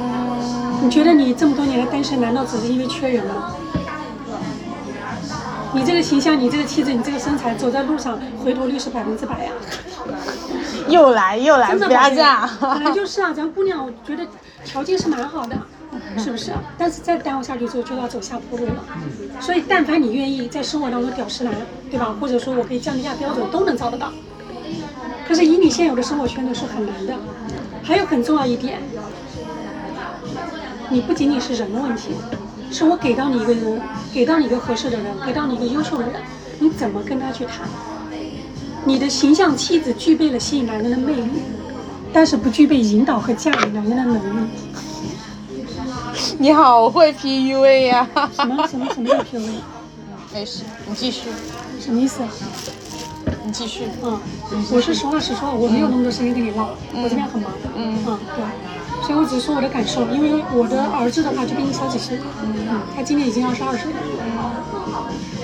[0.00, 3.52] 嗯你觉得你这么多年的单身，难道只是因为缺人吗？
[5.72, 9.50] 你这个形象，你这个气质，你这个身材，走在路上回头率是百分之百呀！
[10.88, 12.48] 又来又来，不要这样。
[12.60, 14.24] 本来就是啊，咱姑娘我觉得
[14.64, 15.56] 条件是蛮好的，
[16.16, 16.52] 是不是？
[16.76, 18.84] 但是再耽误下去之后就要走下坡路了。
[19.40, 21.54] 所以，但凡你愿意在生活当中屌丝男，
[21.90, 22.14] 对吧？
[22.20, 24.12] 或者说我可以降低下标准，都能找得到。
[25.26, 27.14] 可是以你现有的生活圈子是很难的。
[27.82, 28.78] 还有很重要一点。
[30.90, 32.10] 你不仅仅是人的问题，
[32.70, 33.80] 是我给到你一个人，
[34.12, 36.14] 给到你一个合适的人，给到你一个优秀的人，
[36.58, 37.68] 你怎么跟他去谈？
[38.84, 41.28] 你的形象气质具备了吸引男人的魅力，
[42.12, 44.48] 但是不具备引导和驾驭男人的能力。
[46.40, 48.08] 你好会 PUA 呀！
[48.32, 49.58] 什么什么什么叫 PUA？
[50.32, 51.30] 没事，你继续。
[51.80, 52.22] 什么意思？
[53.44, 53.88] 你继续。
[54.04, 54.20] 嗯，
[54.70, 57.50] 我是实话实说，我没有那么多时间跟你唠，我这边很忙。
[57.74, 58.44] 嗯嗯，对。
[59.02, 63.98] 所以我只是说我的感受，因为我的儿子的话就比你小几岁，嗯，他今年已经二十二岁了，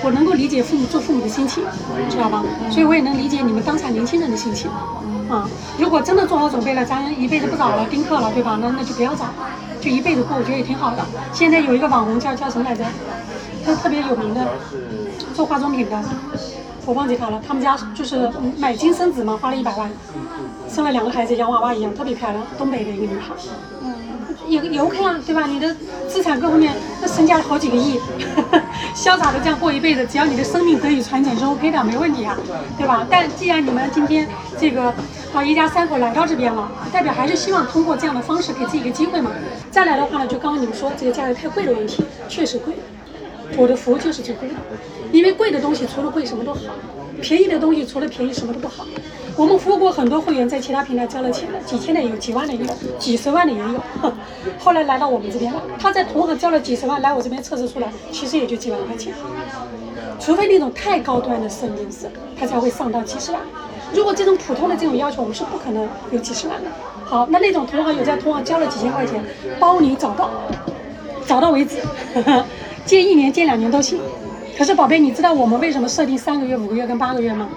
[0.01, 1.61] 我能够理解父母做父母的心情，
[2.09, 2.41] 知道吧？
[2.71, 4.71] 所以我也能理解你们当下年轻人的心情，
[5.29, 5.43] 啊，
[5.77, 8.57] 如果真的做好准备了，咱一辈子不找了，丁克了，对吧？
[8.61, 9.25] 那那就不要找，
[9.85, 11.05] 就一辈子过，我觉得也挺好的。
[11.31, 12.83] 现在有一个网红叫叫什么来着？
[13.63, 14.43] 他特别有名的，
[15.35, 16.03] 做化妆品的。
[16.87, 19.87] 我忘记他了，他们家就是买金生子嘛，花了一百万，
[20.67, 23.31] 生了两个孩子，洋娃娃一样，特别漂亮，东北的一个女孩，
[23.83, 23.94] 嗯，
[24.47, 25.45] 也也 OK 啊，对吧？
[25.47, 25.75] 你的
[26.07, 27.99] 资产各方面，那身价好几个亿，
[28.95, 32.37] 潇洒的这样过一辈子，只要你的生命得以传承是 OK 的，没问题啊，
[32.77, 33.05] 对吧？
[33.09, 34.27] 但既然你们今天
[34.59, 34.93] 这个
[35.33, 39.31] 啊一家三口来到这边了，代表还是希望通过这样的方式给自己一个机会嘛。
[39.71, 42.73] 再来的话呢，就刚刚你们说这个价格太贵的问题，确实贵。
[43.57, 44.55] 我的服务就是最贵的，
[45.11, 46.59] 因为贵的东西除了贵什么都好，
[47.21, 48.85] 便宜的东西除了便宜什么都不好。
[49.37, 54.13] 我们服务过很多会员，在其他平台交了钱的，几千的也有，几万的也有，几十万的也有。
[54.57, 59.13] 后来来到我们这边了，他在同行交了几十万，来我这边测试出来，其实也就几万块钱。
[60.19, 63.41] 除非那种太高端的摄影师，他才会上到几十万。
[63.93, 66.69] 如果这种普通的这种要求，我们是不可能有几十万的。
[67.03, 69.21] 好，那那种同行有在同行交了几千块钱，
[69.59, 70.31] 包你找到，
[71.27, 71.77] 找到为止。
[72.85, 73.99] 借一年、借两年都行，
[74.57, 77.49] 可是宝贝，你知道我们为什么设定三个月、五个月跟八个月吗？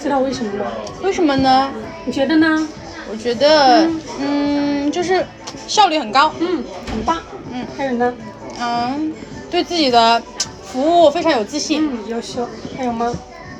[0.00, 0.72] 知道为什么吗？
[1.02, 1.70] 为什么呢？
[2.06, 2.66] 你觉得呢？
[3.10, 3.88] 我觉得，
[4.20, 5.26] 嗯，就是
[5.66, 7.20] 效率很高，嗯，很棒，
[7.52, 8.14] 嗯，还有呢？
[8.60, 9.12] 嗯，
[9.50, 10.22] 对自己的
[10.62, 13.12] 服务非常有自信，嗯，优秀，还有吗？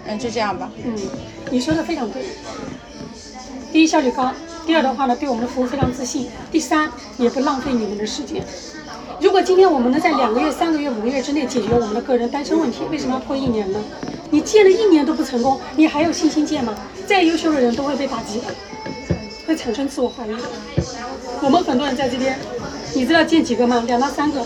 [0.07, 0.97] 嗯，就这样吧，嗯，
[1.51, 2.23] 你说的非常对。
[3.73, 4.33] 第一，效率高；
[4.67, 8.45] 第二的话呢，对我们的服务非常自信；第三，也不浪费你们的时间。
[9.21, 13.79] 如果今天我们能在两个月、三个月、五个月之内解决我们的个人单身问题，为什么要拖一年呢？
[14.31, 16.75] 你见了一年都不成功，你还有信心见吗？
[17.07, 18.47] 再优秀的人都会被打击的，
[19.47, 20.31] 会产生自我怀疑。
[21.43, 22.39] 我们很多人在这边，
[22.95, 23.85] 你知道见几个吗？
[23.87, 24.43] 两到三个，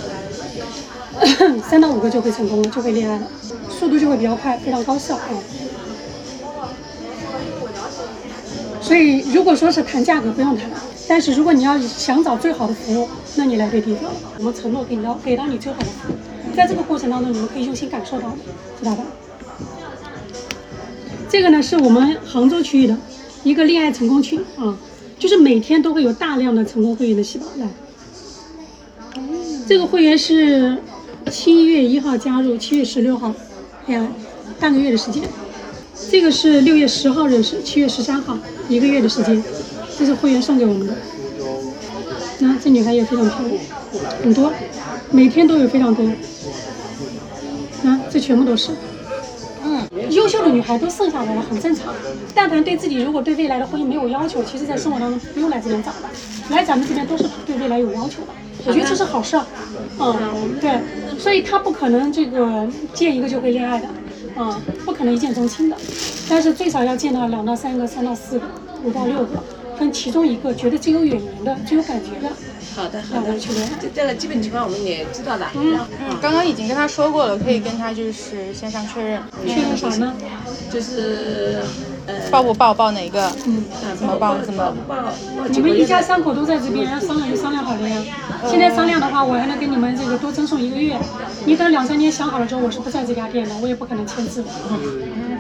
[1.69, 3.27] 三到五个就会成功了，就会恋爱了，
[3.71, 5.23] 速度就会比较快，非常高效啊。
[8.81, 10.69] 所以，如果说是谈价格，不用谈。
[11.07, 14.13] 但是如果你要想找最好的服务，那你来对地方了。
[14.39, 18.35] 我们承诺给到给到你最好的服务，在这个过程当中，你们可以用心感受到，
[18.79, 19.03] 知道吧？
[21.29, 22.97] 这个呢是我们杭州区域的
[23.43, 24.79] 一个恋爱成功群啊，
[25.19, 27.69] 就是每天都会有大量的成功会员的细胞来。
[29.67, 30.79] 这个会员是
[31.31, 33.35] 七月一号加入，七月十六号
[33.87, 34.09] 恋爱，
[34.59, 35.23] 半个月的时间。
[36.11, 38.39] 这个是六月十号认识，七月十三号，
[38.69, 39.43] 一个月的时间。
[39.99, 40.95] 这是会员送给我们的，
[42.39, 43.59] 那这女孩也非常漂亮，
[44.23, 44.53] 很多，
[45.11, 46.05] 每天都有非常多，
[47.83, 48.73] 那这全部都是，
[49.65, 51.95] 嗯，优秀的女孩都剩下来了，很正常。
[52.35, 56.09] 但凡对自己如果对未来的婚姻没有要求，其实在生活当中不用来这边找的，
[56.51, 58.29] 来咱们这边都是对未来有要求的。
[58.67, 59.45] 我觉得这是好事儿。
[60.01, 60.81] 嗯，对，
[61.19, 63.87] 所以他不可能这个见一个就会恋爱的，
[64.43, 65.77] 啊，不可能一见钟情的，
[66.29, 68.47] 但是最少要见到两到三个、三到四个、
[68.83, 69.45] 五到六个，
[69.79, 72.33] 跟其中一个觉得最有眼缘的、最有感觉的。
[72.77, 73.39] 好的，好的，
[73.81, 75.47] 这这个基本情况我们也知道的。
[75.55, 79.23] 嗯嗯，刚刚已经跟他说过了，可以跟他就是线上确认。
[79.47, 80.13] 确认啥呢？
[80.73, 81.61] 就是
[82.07, 83.31] 呃，报不报，报哪个？
[83.47, 83.63] 嗯，
[83.97, 84.37] 怎么报？
[84.39, 85.05] 怎么报？
[85.51, 88.03] 你们一家三口都在这边，商量就商量好了呀。
[88.49, 90.99] 现在商量的话，我还能给你们这个多赠送一个月。
[91.45, 94.43] 你等两三天想好了之后，我是不在这家店的，我也不可能签字。
[94.69, 94.81] 嗯，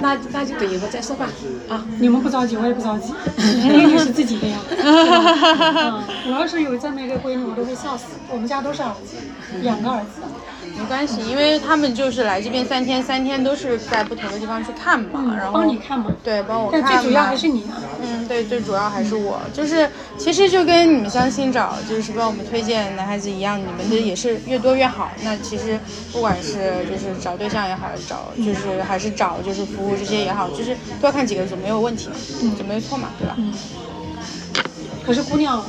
[0.00, 1.28] 那那就等以后再说吧。
[1.68, 4.58] 啊，你们不着急，我也不着急， 闺女是自己的呀。
[4.70, 8.04] 嗯，我要是有这么一个闺女，我都会笑死。
[8.28, 9.16] 我们家都是儿子，
[9.62, 10.22] 两个儿子。
[10.84, 16.82] 没关系，因为他们就是来这边三天，三天都是在不同的地方去看嘛，然后帮你看嘛，对，帮我看。
[16.82, 17.80] 但最主要还是你啊。
[18.02, 25.10] 嗯，对，最主要还是我，就是其实就跟你们相亲找，就是帮我们推荐男孩子一样，你们的也是越多越好。
[25.22, 25.80] 那其实
[26.12, 32.10] 不管是就是找对象也好，找就是还是找就是服务这些也好，就是多看几个总没有问题，
[32.42, 33.34] 嗯，就没错嘛，对吧？
[33.38, 33.54] 嗯。
[35.02, 35.64] 可是姑娘，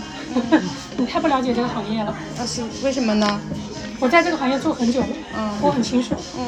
[0.97, 2.13] 你太不了解这个行业了。
[2.37, 3.39] 那是为什么呢？
[3.99, 6.43] 我在这个行业做很久了，嗯，我很清楚，嗯，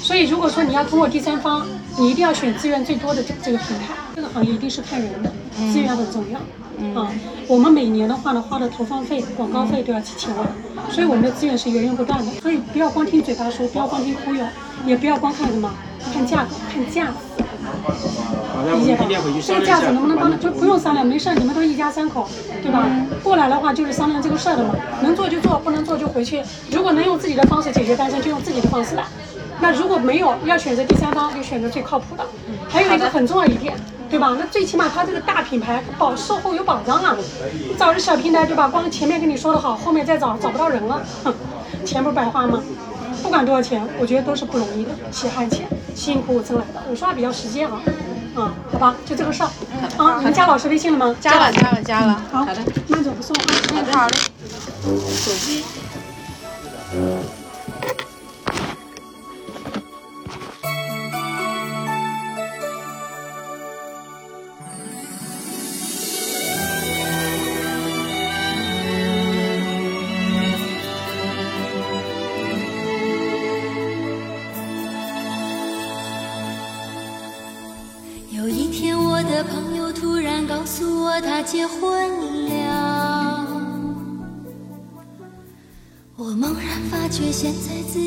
[0.00, 1.66] 所以如果说你要通过第三方，
[1.98, 3.94] 你一定要选资源最多的这这个平台。
[4.14, 5.32] 这个行业一定是看人的，
[5.72, 6.38] 资源很重要，
[6.78, 7.08] 嗯，
[7.48, 10.46] 我们每年的话呢，花的投放费、广告费都要几千万，
[10.90, 12.30] 所以我们的资源是源源不断的。
[12.40, 14.44] 所以不要光听嘴巴说，不要光听忽悠，
[14.86, 15.72] 也不要光看什么，
[16.12, 17.44] 看价格，看价子。
[18.76, 19.04] 理解吧？
[19.44, 20.38] 这个价子能不能帮？
[20.38, 22.28] 就不用商量，没事，你们都一家三口，
[22.62, 22.84] 对吧？
[23.22, 26.42] 过来的话就是商量这个事儿的嘛，能做就做，不能做就回去。
[26.70, 29.04] 如果能用自己的方式解决单身，就用自己的方式来。
[29.60, 32.24] 那如果没有要选择第三方，就选择最靠谱的。
[32.68, 33.74] 还有一个很重要一点，
[34.10, 34.36] 对吧？
[34.38, 37.16] 那最起码他这个大品牌保售后有保障啊。
[37.68, 38.68] 你找个小平台，对吧？
[38.68, 41.32] 光前面跟你说的好，后面再找找不到人了，哼，
[41.84, 42.62] 钱不是白花吗？
[43.22, 46.82] 不管多少钱，我觉得都是不容易的，血汗钱，辛苦挣来的。
[46.88, 47.80] 我说话比较直接啊。
[48.34, 49.48] 嗯，好吧，就这个事儿。
[49.98, 51.14] 啊，你们加老师微信了吗？
[51.20, 52.22] 加了，加了，加了。
[52.32, 53.44] 好，好的，慢走不送啊。
[53.74, 54.16] 好的，好的。
[55.16, 55.62] 手机。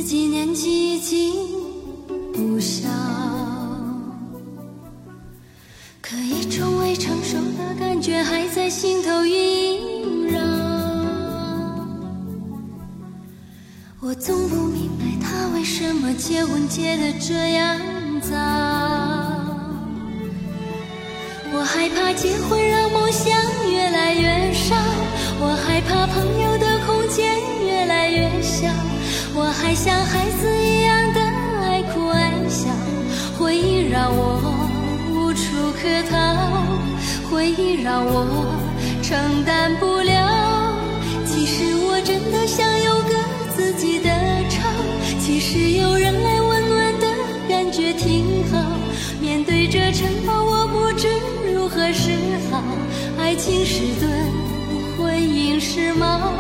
[0.06, 1.34] 几年纪已经
[2.32, 2.88] 不小，
[6.00, 10.40] 可一种未成熟的感觉还在心头萦绕。
[14.00, 17.80] 我总不明白他为什么结婚结得这样
[18.22, 18.36] 早。
[21.52, 23.34] 我害怕结婚让梦想
[23.72, 24.76] 越来越少，
[25.40, 28.68] 我害怕朋友的空间越来越小，
[29.38, 31.20] 我还像孩子一样的
[31.62, 32.70] 爱哭爱笑，
[33.38, 34.40] 回忆让我
[35.12, 36.16] 无处可逃，
[37.30, 38.56] 回忆让我
[39.04, 40.74] 承担不了。
[41.26, 43.14] 其实我真的想有个
[43.54, 44.10] 自己的
[44.50, 44.64] 巢，
[45.20, 47.08] 其实有人来温暖的
[47.50, 48.58] 感觉挺好。
[49.20, 51.10] 面对着城堡，我不知。
[51.54, 52.12] 如何是
[52.50, 52.64] 好？
[53.20, 54.10] 爱情是盾，
[54.98, 56.32] 婚姻是矛，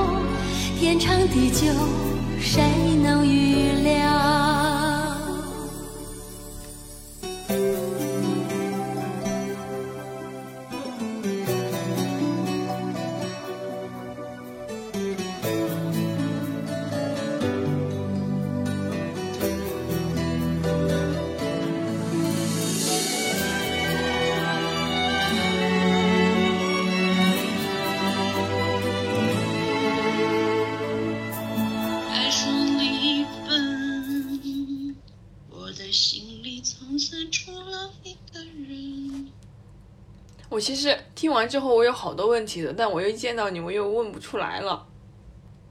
[0.79, 1.67] 天长地久，
[2.45, 2.61] 谁
[3.01, 4.64] 能预料？
[40.65, 44.87] 其实听完之后，我有好多问题的，但我又见到你，我又问不出来了。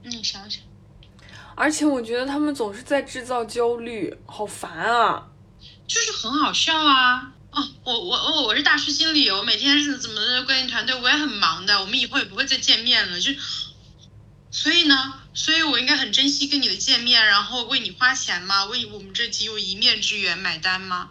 [0.03, 0.63] 你想想。
[1.53, 5.27] 而且我觉得他们总是在制造焦虑，好烦啊！
[5.85, 7.33] 就是很好笑啊！
[7.51, 13.33] 哦，我我我我是大师经理，我每天是怎么的关系团队，我也很忙的，我们以后也不会再见面了，就
[14.49, 18.63] 所以呢，所以我应该很珍惜跟你的见面，然后为你花钱吗？
[18.63, 21.09] 为我们这仅有一面之缘买单吗？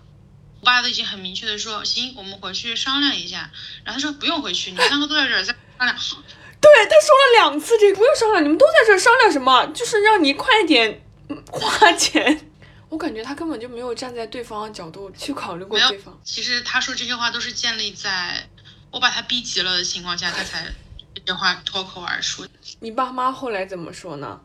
[0.64, 3.50] 我爸都已经很明确的说，行，我们回去商量一下。
[3.84, 5.94] 然后他说不用回去，你们三个都在这儿，在商量。
[6.58, 9.66] 对他说了两次这个，不用商量，你们都在这儿商量什么？
[9.74, 11.04] 就是让你快点
[11.50, 12.50] 花钱。
[12.88, 16.18] 我感觉他根本就没有站在对方的角度去考虑过对方。
[16.24, 18.48] 其实他说这些话都是建立在
[18.90, 20.72] 我把他逼急了的情况下，他才
[21.14, 22.46] 这些话脱口而出。
[22.80, 24.40] 你爸妈后来怎么说呢？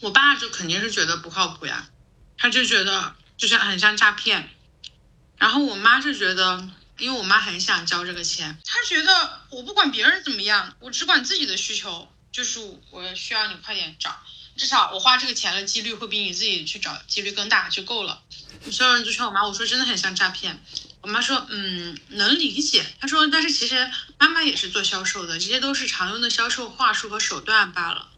[0.00, 1.86] 我爸就肯定是觉得不靠谱呀，
[2.36, 4.50] 他就觉得就是很像诈骗。
[5.38, 6.68] 然后我妈是觉得。
[7.00, 12.58] 因为我妈很想交这个钱，她觉得我不管别人怎么样，我只管自己的需求，就是
[12.90, 14.20] 我需要你快点找，
[14.56, 18.20] 至少我花这个钱的几率会比你自己去找几率更大就够了。
[18.72, 20.60] 所有人都劝我妈，我说真的很像诈骗。
[21.00, 22.84] 我妈说，嗯，能理解。
[23.00, 28.08] 她说，但是其实妈妈也是做销售的，这些都是常用的销售话术和手段罢了。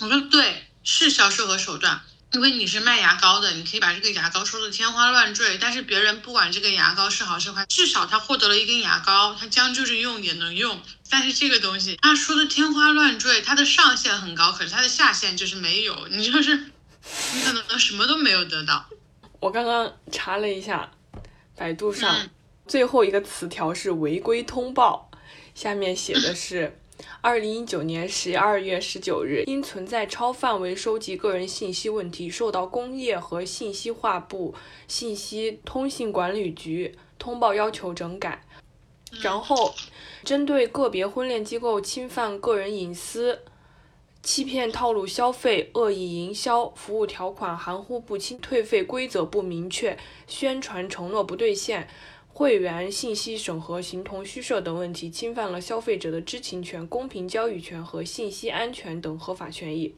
[0.00, 2.02] 我说对，是销售和手段。
[2.32, 10.80] 因为你是卖牙膏的，你可以把这个牙膏说的天花乱坠，但是别人不管这个牙膏是好是坏，至少他获得了一根牙膏，他将就着用也能用。
[11.10, 16.56] 但是这个东西他说的天花乱坠，它的上限很高，可是它的下限就是没有，你就是
[17.34, 18.86] 你可能什么都没有得到。
[19.40, 20.92] 我刚刚查了一下，
[21.56, 22.28] 百度上
[22.68, 25.10] 最后一个词条是违规通报，
[25.52, 26.79] 下面写的是。
[27.20, 34.54] 二零一九年十二月十九日，因存在超范围收集个人信息问题，受到工业和信息化部
[34.88, 38.44] 信息通信管理局通报，要求整改。
[39.22, 39.74] 然后，
[40.24, 43.40] 针对个别婚恋机构侵犯个人隐私、
[44.22, 51.88] 欺骗套路消费、恶意营销、服务条款含糊不清、退费规则不明确、宣传承诺不兑现。
[52.40, 59.94] 会员信息审核形同虚设等问题，侵犯了消费者的知情权、公平交易权和信息安全等合法权益。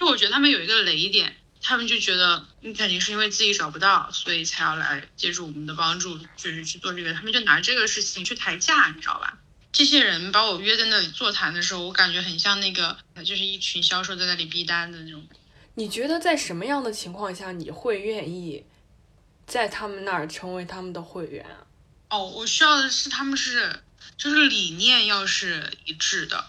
[0.00, 7.12] 就我觉得他们有一个雷点，他们就觉得你肯定是因为自己找不到，所以才要来借助我们的帮助，就是去做这个。
[7.12, 9.38] 他们就拿这个事情去抬价，你知道吧？
[9.70, 15.22] 这些人把我约在那里座谈的时候，我感觉很像那个，就是一群销售在那里逼单的那种。
[15.74, 18.64] 你觉得在什么样的情况下你会愿意
[19.44, 21.63] 在他们那儿成为他们的会员啊？
[22.14, 23.82] 哦，我需要的是他们是，
[24.16, 26.46] 就是理念要是一致的。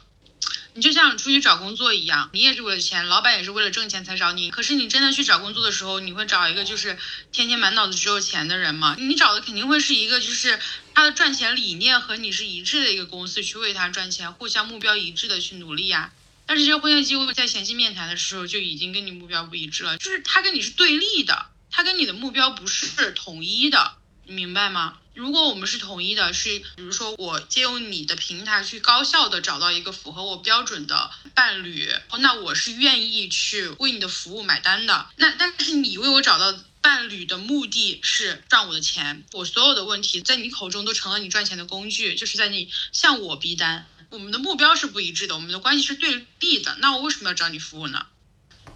[0.76, 4.52] 你就像出去找工作一样，你也是为了钱，老板也是为了挣钱才找你。
[4.52, 7.00] 可是你真的去找工作的时候，你会找一个就是
[7.32, 8.96] 天天满脑子只有钱的人吗？
[9.00, 10.60] 你找的肯定会是一个就是
[10.94, 16.12] 他的赚钱理念和你是一致的一个公司，去为他赚钱，互相目标一致的去努力呀。
[16.46, 25.00] 但是这些婚恋机构在前期面谈的时候就已经跟你目标不一致了，就是他跟你是对立的，他跟你的目标不是统一的，你明白吗？
[25.16, 35.08] 如果我们是统一的，是比如说我借用你的平台去高效的找到一个符合我标准的伴侣，那我是愿意去为你的服务买单的。
[35.16, 43.88] 那但是你为我找到伴侣的目的是赚我的钱，我所有的问题在你口中都成了你赚钱的工具，就是在你向我逼单。
[44.10, 46.76] 我们的目标是不一致的，我们的关系是对立的。
[46.80, 48.06] 那我为什么要找你服务呢？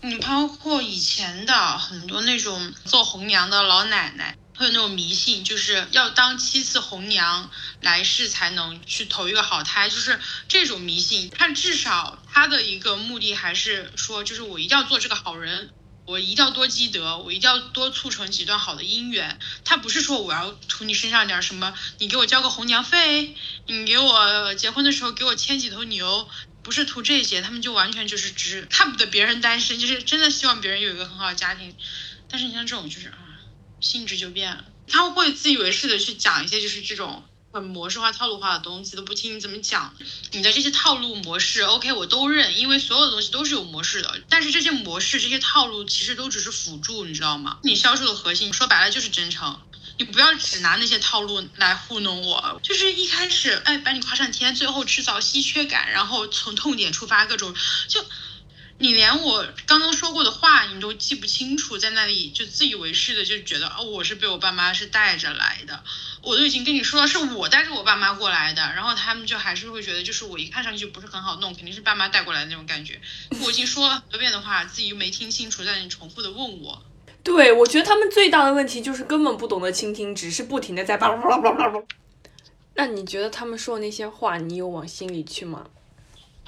[0.01, 4.37] 你包括以前的很多那种做红娘的老奶奶。
[4.59, 10.19] 会有那种迷信，就是要当七次红娘，来世才能去投一个好胎，就是
[10.49, 11.29] 这种迷信。
[11.29, 15.69] 他至少他的一个目的还是说，就是我一定要做这个好人，
[16.03, 19.39] 我一定要多积德，我一定要多促成几段好的姻缘。
[19.63, 26.27] 他不是说我要图你身上点什么，你给我交个红娘费，你给我结婚的时候给我牵几头牛，
[26.63, 31.73] 不是图这些，他们就完全就是只看不得别人单身，就是真的希望别人有一个很好的家庭。
[32.27, 33.28] 但是你像这种就是啊。
[33.81, 39.95] 性质就变了，他会自以为是的去讲一些就是这种很模式化、套路化的东西，都不听你怎么讲。
[40.31, 44.21] 你的这些套路模式，OK，我都认，因为所有的东西都是有模式的。
[44.29, 47.57] 但是这些模式、这些套路其实都只是辅助，你知道吗？
[47.63, 49.59] 你销售的核心说白了就是真诚，
[49.97, 52.59] 你不要只拿那些套路来糊弄我。
[52.61, 57.55] 就是一开始，哎，把你夸上天，最后制造稀缺感，然后从痛点出发，各种
[57.87, 58.05] 就。
[58.81, 65.83] 你连我刚刚说过的话你都记不清楚，在那里就自以为是的就觉得哦，我是被我爸妈是带着来的，
[66.23, 73.01] 我都已经跟你说了是我带着我爸妈过来的，然后他们就还是会觉得就是我一看上去就不是很好弄，肯定是爸妈带过来的那种感觉。
[73.43, 76.81] 我已经说了很多遍的话，自己又没听清楚，在那里重复的问我。
[77.21, 81.79] 对，我觉得他们最大的问题就是根本不懂得倾听，只是不停的在叭叭叭叭叭叭。
[82.75, 85.65] 那你觉得他们说的那些话，你有往心里去吗？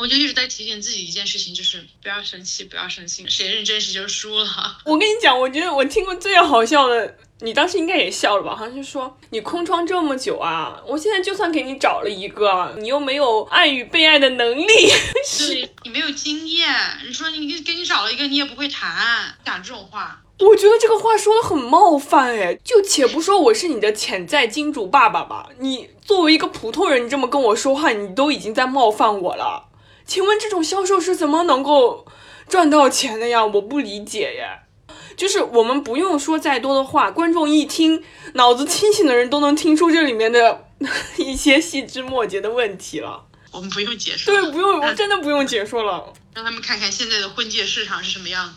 [0.01, 4.47] 我就一直在提醒自己一件事情，就是不要生气，不要生气，谁认真谁就输了。
[4.83, 8.55] 我跟你讲，我觉得我听过最好笑的，你当时应该也笑了吧？
[8.55, 14.65] 好像就说你空窗这么久啊，我现在就算给你找了一个，你又没有爱与被爱的能力，
[15.37, 16.67] 对你没有经验。
[17.05, 20.19] 你说你给你找了一个，你也不会谈，讲这种话。
[20.39, 29.67] 我觉得这个话说的很冒犯哎，就且不说我是你的潜在金主爸爸吧，你作为一个普通人，你这么跟我说话，你都已经在冒犯我了。
[30.11, 32.05] 请问这种销售是怎么能够
[32.49, 33.45] 赚到钱的呀？
[33.45, 34.59] 我不理解耶。
[35.15, 38.03] 就是我们不用说再多的话，观众一听，
[38.33, 40.65] 脑子清醒的人都能听出这里面的
[41.17, 43.25] 一些细枝末节的问题了。
[43.51, 46.11] 我们不用解说，对，不用，我真的不用解说了。
[46.33, 48.55] 让他们看看现在的婚介市场是什么样子。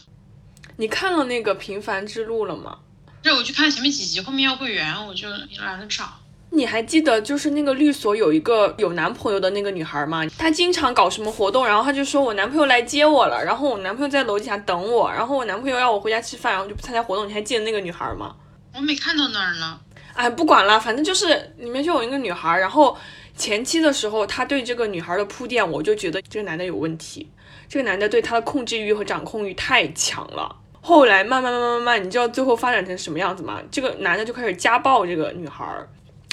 [0.79, 2.81] 你看了那个《平凡之路》了吗？
[3.23, 5.29] 对，我去看前面几集，后面要会员，我就
[5.61, 6.19] 懒得找。
[6.55, 10.25] 你还记得就是那个律所有一个有男朋友的那个女孩吗？
[10.39, 17.27] 她经常搞什么活动，然后她就说我男朋友来接我了，然后我男朋友在楼底下等我，然后我男朋友要我回家吃饭，然后就不参加活动。
[17.27, 18.37] 你还记得那个女孩吗？
[18.73, 19.81] 我没看到那儿呢。
[20.15, 22.97] 哎，不管了，反正就是里面就有一个女孩，然后
[23.37, 27.29] 前期的时候他对这个女孩的铺垫，我就觉得这个男的有问题，
[27.69, 30.55] 这个男的对她的控制欲和掌控欲太强了。
[30.81, 33.61] 后来慢慢慢慢慢慢，你知道最后发展成什么样子吗？
[33.73, 35.67] 这个男的就开始家暴这个女孩。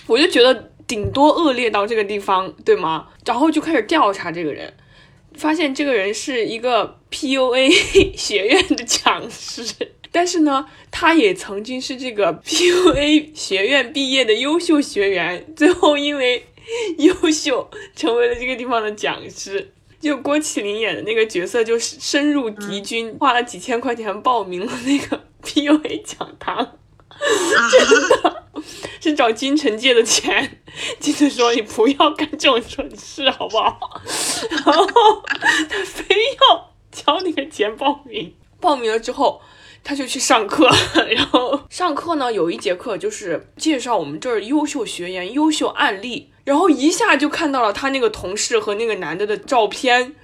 [0.07, 3.07] 我就觉得顶多恶劣到这个地方，对吗？
[3.25, 4.73] 然后就开始调查这个人，
[5.35, 7.71] 发现这个人是一个 PUA
[8.17, 9.63] 学院的讲师，
[10.11, 16.45] 但是呢，他也曾经是这个 PUA 学院毕业的优秀学员，最后因为
[16.97, 19.71] 优秀成为了这个地方的讲师。
[20.01, 26.57] 就郭麒麟演的那个角色，就是深入敌军，花了几千块钱报名了那个 PUA 讲堂。
[27.71, 28.30] 真 的
[28.99, 30.61] 是找金城借的钱，
[30.99, 34.01] 金城说你不要干这种蠢事，好不好？
[34.49, 34.85] 然后
[35.69, 36.15] 他非
[36.49, 39.41] 要交那个钱报名，报名了之后
[39.83, 40.69] 他就去上课，
[41.09, 50.15] 然后上课呢有一节课就是介绍我们这儿优秀学员、优秀案例，然后一下就看到了他那个同事和那个男的的照片。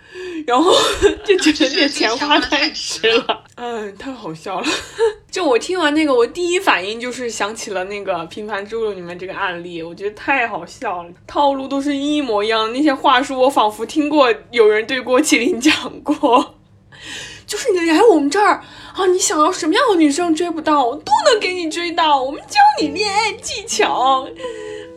[0.47, 0.73] 然后
[1.25, 4.68] 就觉得这钱花太值了，嗯，太好笑了。
[5.32, 12.72] 就我听完那个，我第一反应就是想起了那个《平凡之路》里面这个案例，我觉得太好笑了，套路都是一模一样。
[12.72, 16.55] 那些话术我仿佛听过有人对郭麒麟讲过，
[17.47, 18.62] 就是你来我们这儿
[18.93, 24.28] 啊，你想要什么样的女生追不到，都能给你追到，我们教你恋爱技巧。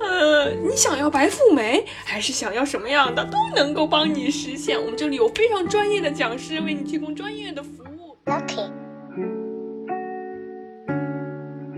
[0.01, 4.79] 呃，你想要白富美，还是想要什么样的，都能够帮你实现。
[4.79, 7.90] 我们这里有非常专业的讲师，为你提供专业的服务。
[8.27, 8.71] Lucky.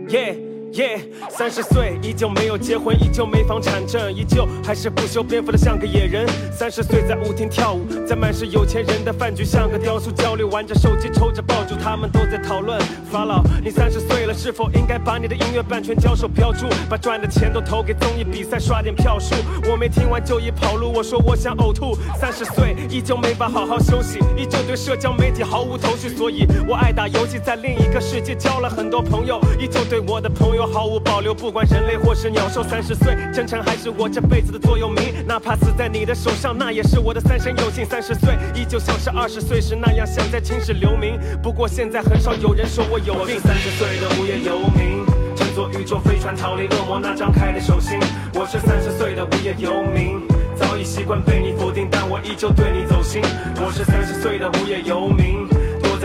[0.08, 0.51] Yeah.
[0.72, 0.98] 耶，
[1.28, 6.26] 三十岁依旧没有结婚，依旧没房产证，依旧还是不修边幅的像个野人。
[6.50, 12.80] 三十岁在舞厅跳舞，在满是有钱人的饭局，像个雕塑焦虑，玩着手机，抽着爆竹，他们都在讨论。
[13.10, 19.34] 法老，你三十岁了，是否应该把你的音乐版权交手标注，把赚的钱都投给综艺比赛，刷点票数？
[19.70, 21.94] 我没听完就已跑路，我说我想呕吐。
[22.18, 30.61] 三十岁依旧没法好好休息，依旧对社交媒体毫无头绪，所以我爱打游戏，在另一个世界交了很多朋友，依旧对我的朋友。
[30.66, 32.62] 毫无保留，不管人类或是鸟兽。
[32.62, 35.26] 三十岁，真诚还是我这辈子的座右铭。
[35.26, 37.84] 哪怕死在你的手上，那也是我的三生有幸。
[37.84, 41.18] 三十岁，依旧像是二十岁时那样，想在青史留名。
[41.42, 43.38] 不过现在很少有人说我有病。
[43.40, 45.04] 三十岁的无业游民，
[45.36, 47.98] 乘坐宇宙飞船逃离恶魔那张开的手心。
[48.34, 50.20] 我是三十岁的无业游民，
[50.56, 53.20] 早已习惯被你否定，但我依旧对你走心。
[53.56, 55.46] 我是三十岁的无业游民。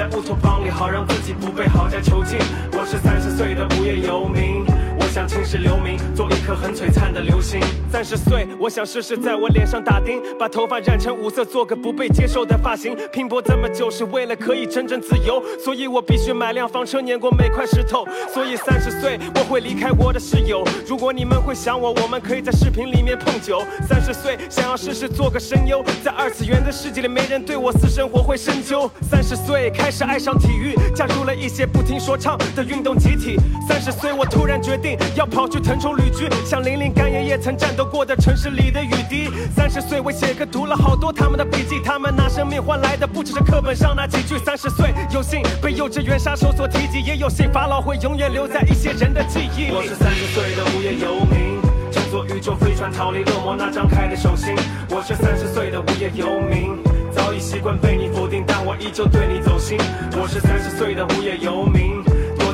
[0.09, 2.37] 在乌托邦里，好让自己不被豪宅囚禁。
[2.71, 4.63] 我是三十岁的无业游民。
[4.99, 7.61] 我想青是留名，做一颗很璀璨的流星。
[7.89, 12.97] 三十岁，我想试试在我脸上打钉，把头发染成五色，做个不被接受的发型。
[13.13, 18.05] 拼搏这么久，是为了可以真正自由，所以我必须买辆房车，碾过每块石头。
[18.33, 20.67] 所以三十岁，我会离开我的室友。
[20.85, 23.63] 如果你们会想我，我们可以在视频里面碰酒。
[23.87, 28.91] 三十岁，想要试试做个声优，在二次元的世界里，没人对我私生活会深究。
[29.09, 33.37] 三十岁，开始爱上体育，加入了一些不听说唱的运动集体。
[33.65, 34.97] 三十岁，我突然决定。
[35.15, 39.29] 要跑去腾冲旅居，像林林干爷爷曾战斗过的城市里的雨滴。
[39.55, 44.35] 三十岁，我写歌读了好多他们的笔记，他们拿生命换来的不只是课本上那几句。
[44.39, 49.73] 三十岁，有幸被幼稚园杀手所提及，也有幸法老会永远留在一些人的记忆里。
[49.75, 51.61] 我是三十岁的无业游民，
[51.91, 54.55] 乘坐宇宙飞船逃离恶魔那张开的手心。
[54.89, 56.79] 我是三十岁的无业游民，
[57.11, 59.77] 早已习惯被你否定，但我依旧对你走心。
[60.19, 61.96] 我是三十岁的无业游民。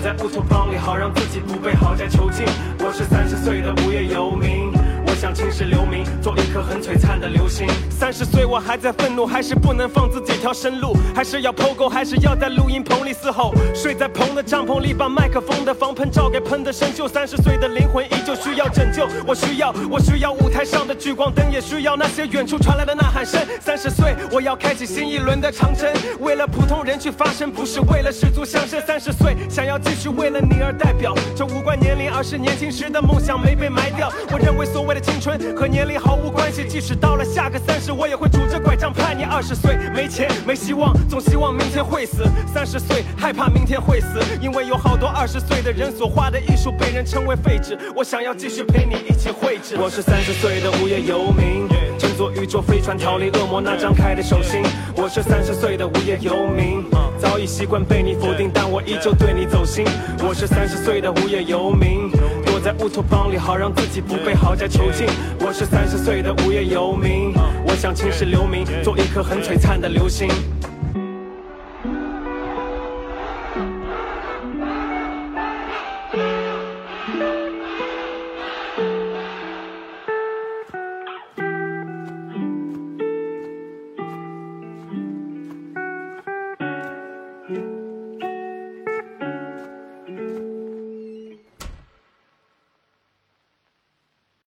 [0.03, 2.45] 在乌托邦里，好让自己不被豪宅囚禁。
[2.79, 4.69] 我是三十岁的无业游民。
[5.07, 7.65] 我想青史留名，做一颗很璀璨的流星。
[7.89, 17.07] 三十岁我还在愤怒，还是不能放自己条生路，还是要 POGO，还是要在录音棚里嘶吼，睡在棚的帐篷里，把麦克风的防喷罩给喷的生锈。
[17.07, 18.91] 三十岁的灵魂依旧需要拯
[19.25, 23.39] 我需要，我需要舞台上的聚光灯，也需要那些远处传来的呐喊声。
[23.59, 28.81] 三十岁，我要开启新一轮的长征，为了普通人去发声，不是为了世俗相声。
[28.85, 34.11] 三十岁，想要继续为了你而代表，这无关年龄，而是年轻时的梦想没被埋掉。
[34.31, 39.23] 我认为所谓的青春和年龄毫无关系，即使到了下个三十，我也会拄着拐杖叛逆。
[39.23, 42.23] 二十岁没钱没希望，总希望明天会死。
[42.53, 47.77] 三十岁害怕明天会死，因为有好多二十岁的人所画的艺术被人称为废纸。
[47.95, 49.75] 我想要继续陪你你一起绘制。
[49.75, 51.67] 我是三十岁的无业游民，
[51.97, 54.61] 乘坐宇宙飞船逃离恶魔那张开的手心。
[54.95, 56.85] 我是三十岁的无业游民，
[57.17, 59.83] 早已习惯被你否定，但我依旧对你走心。
[60.19, 62.11] 我是三十岁的无业游民，
[62.45, 65.07] 躲在乌托邦里，好让自己不被豪宅囚禁。
[65.39, 67.33] 我是三十岁的无业游民，
[67.65, 70.29] 我想青史留名，做一颗很璀璨的流星。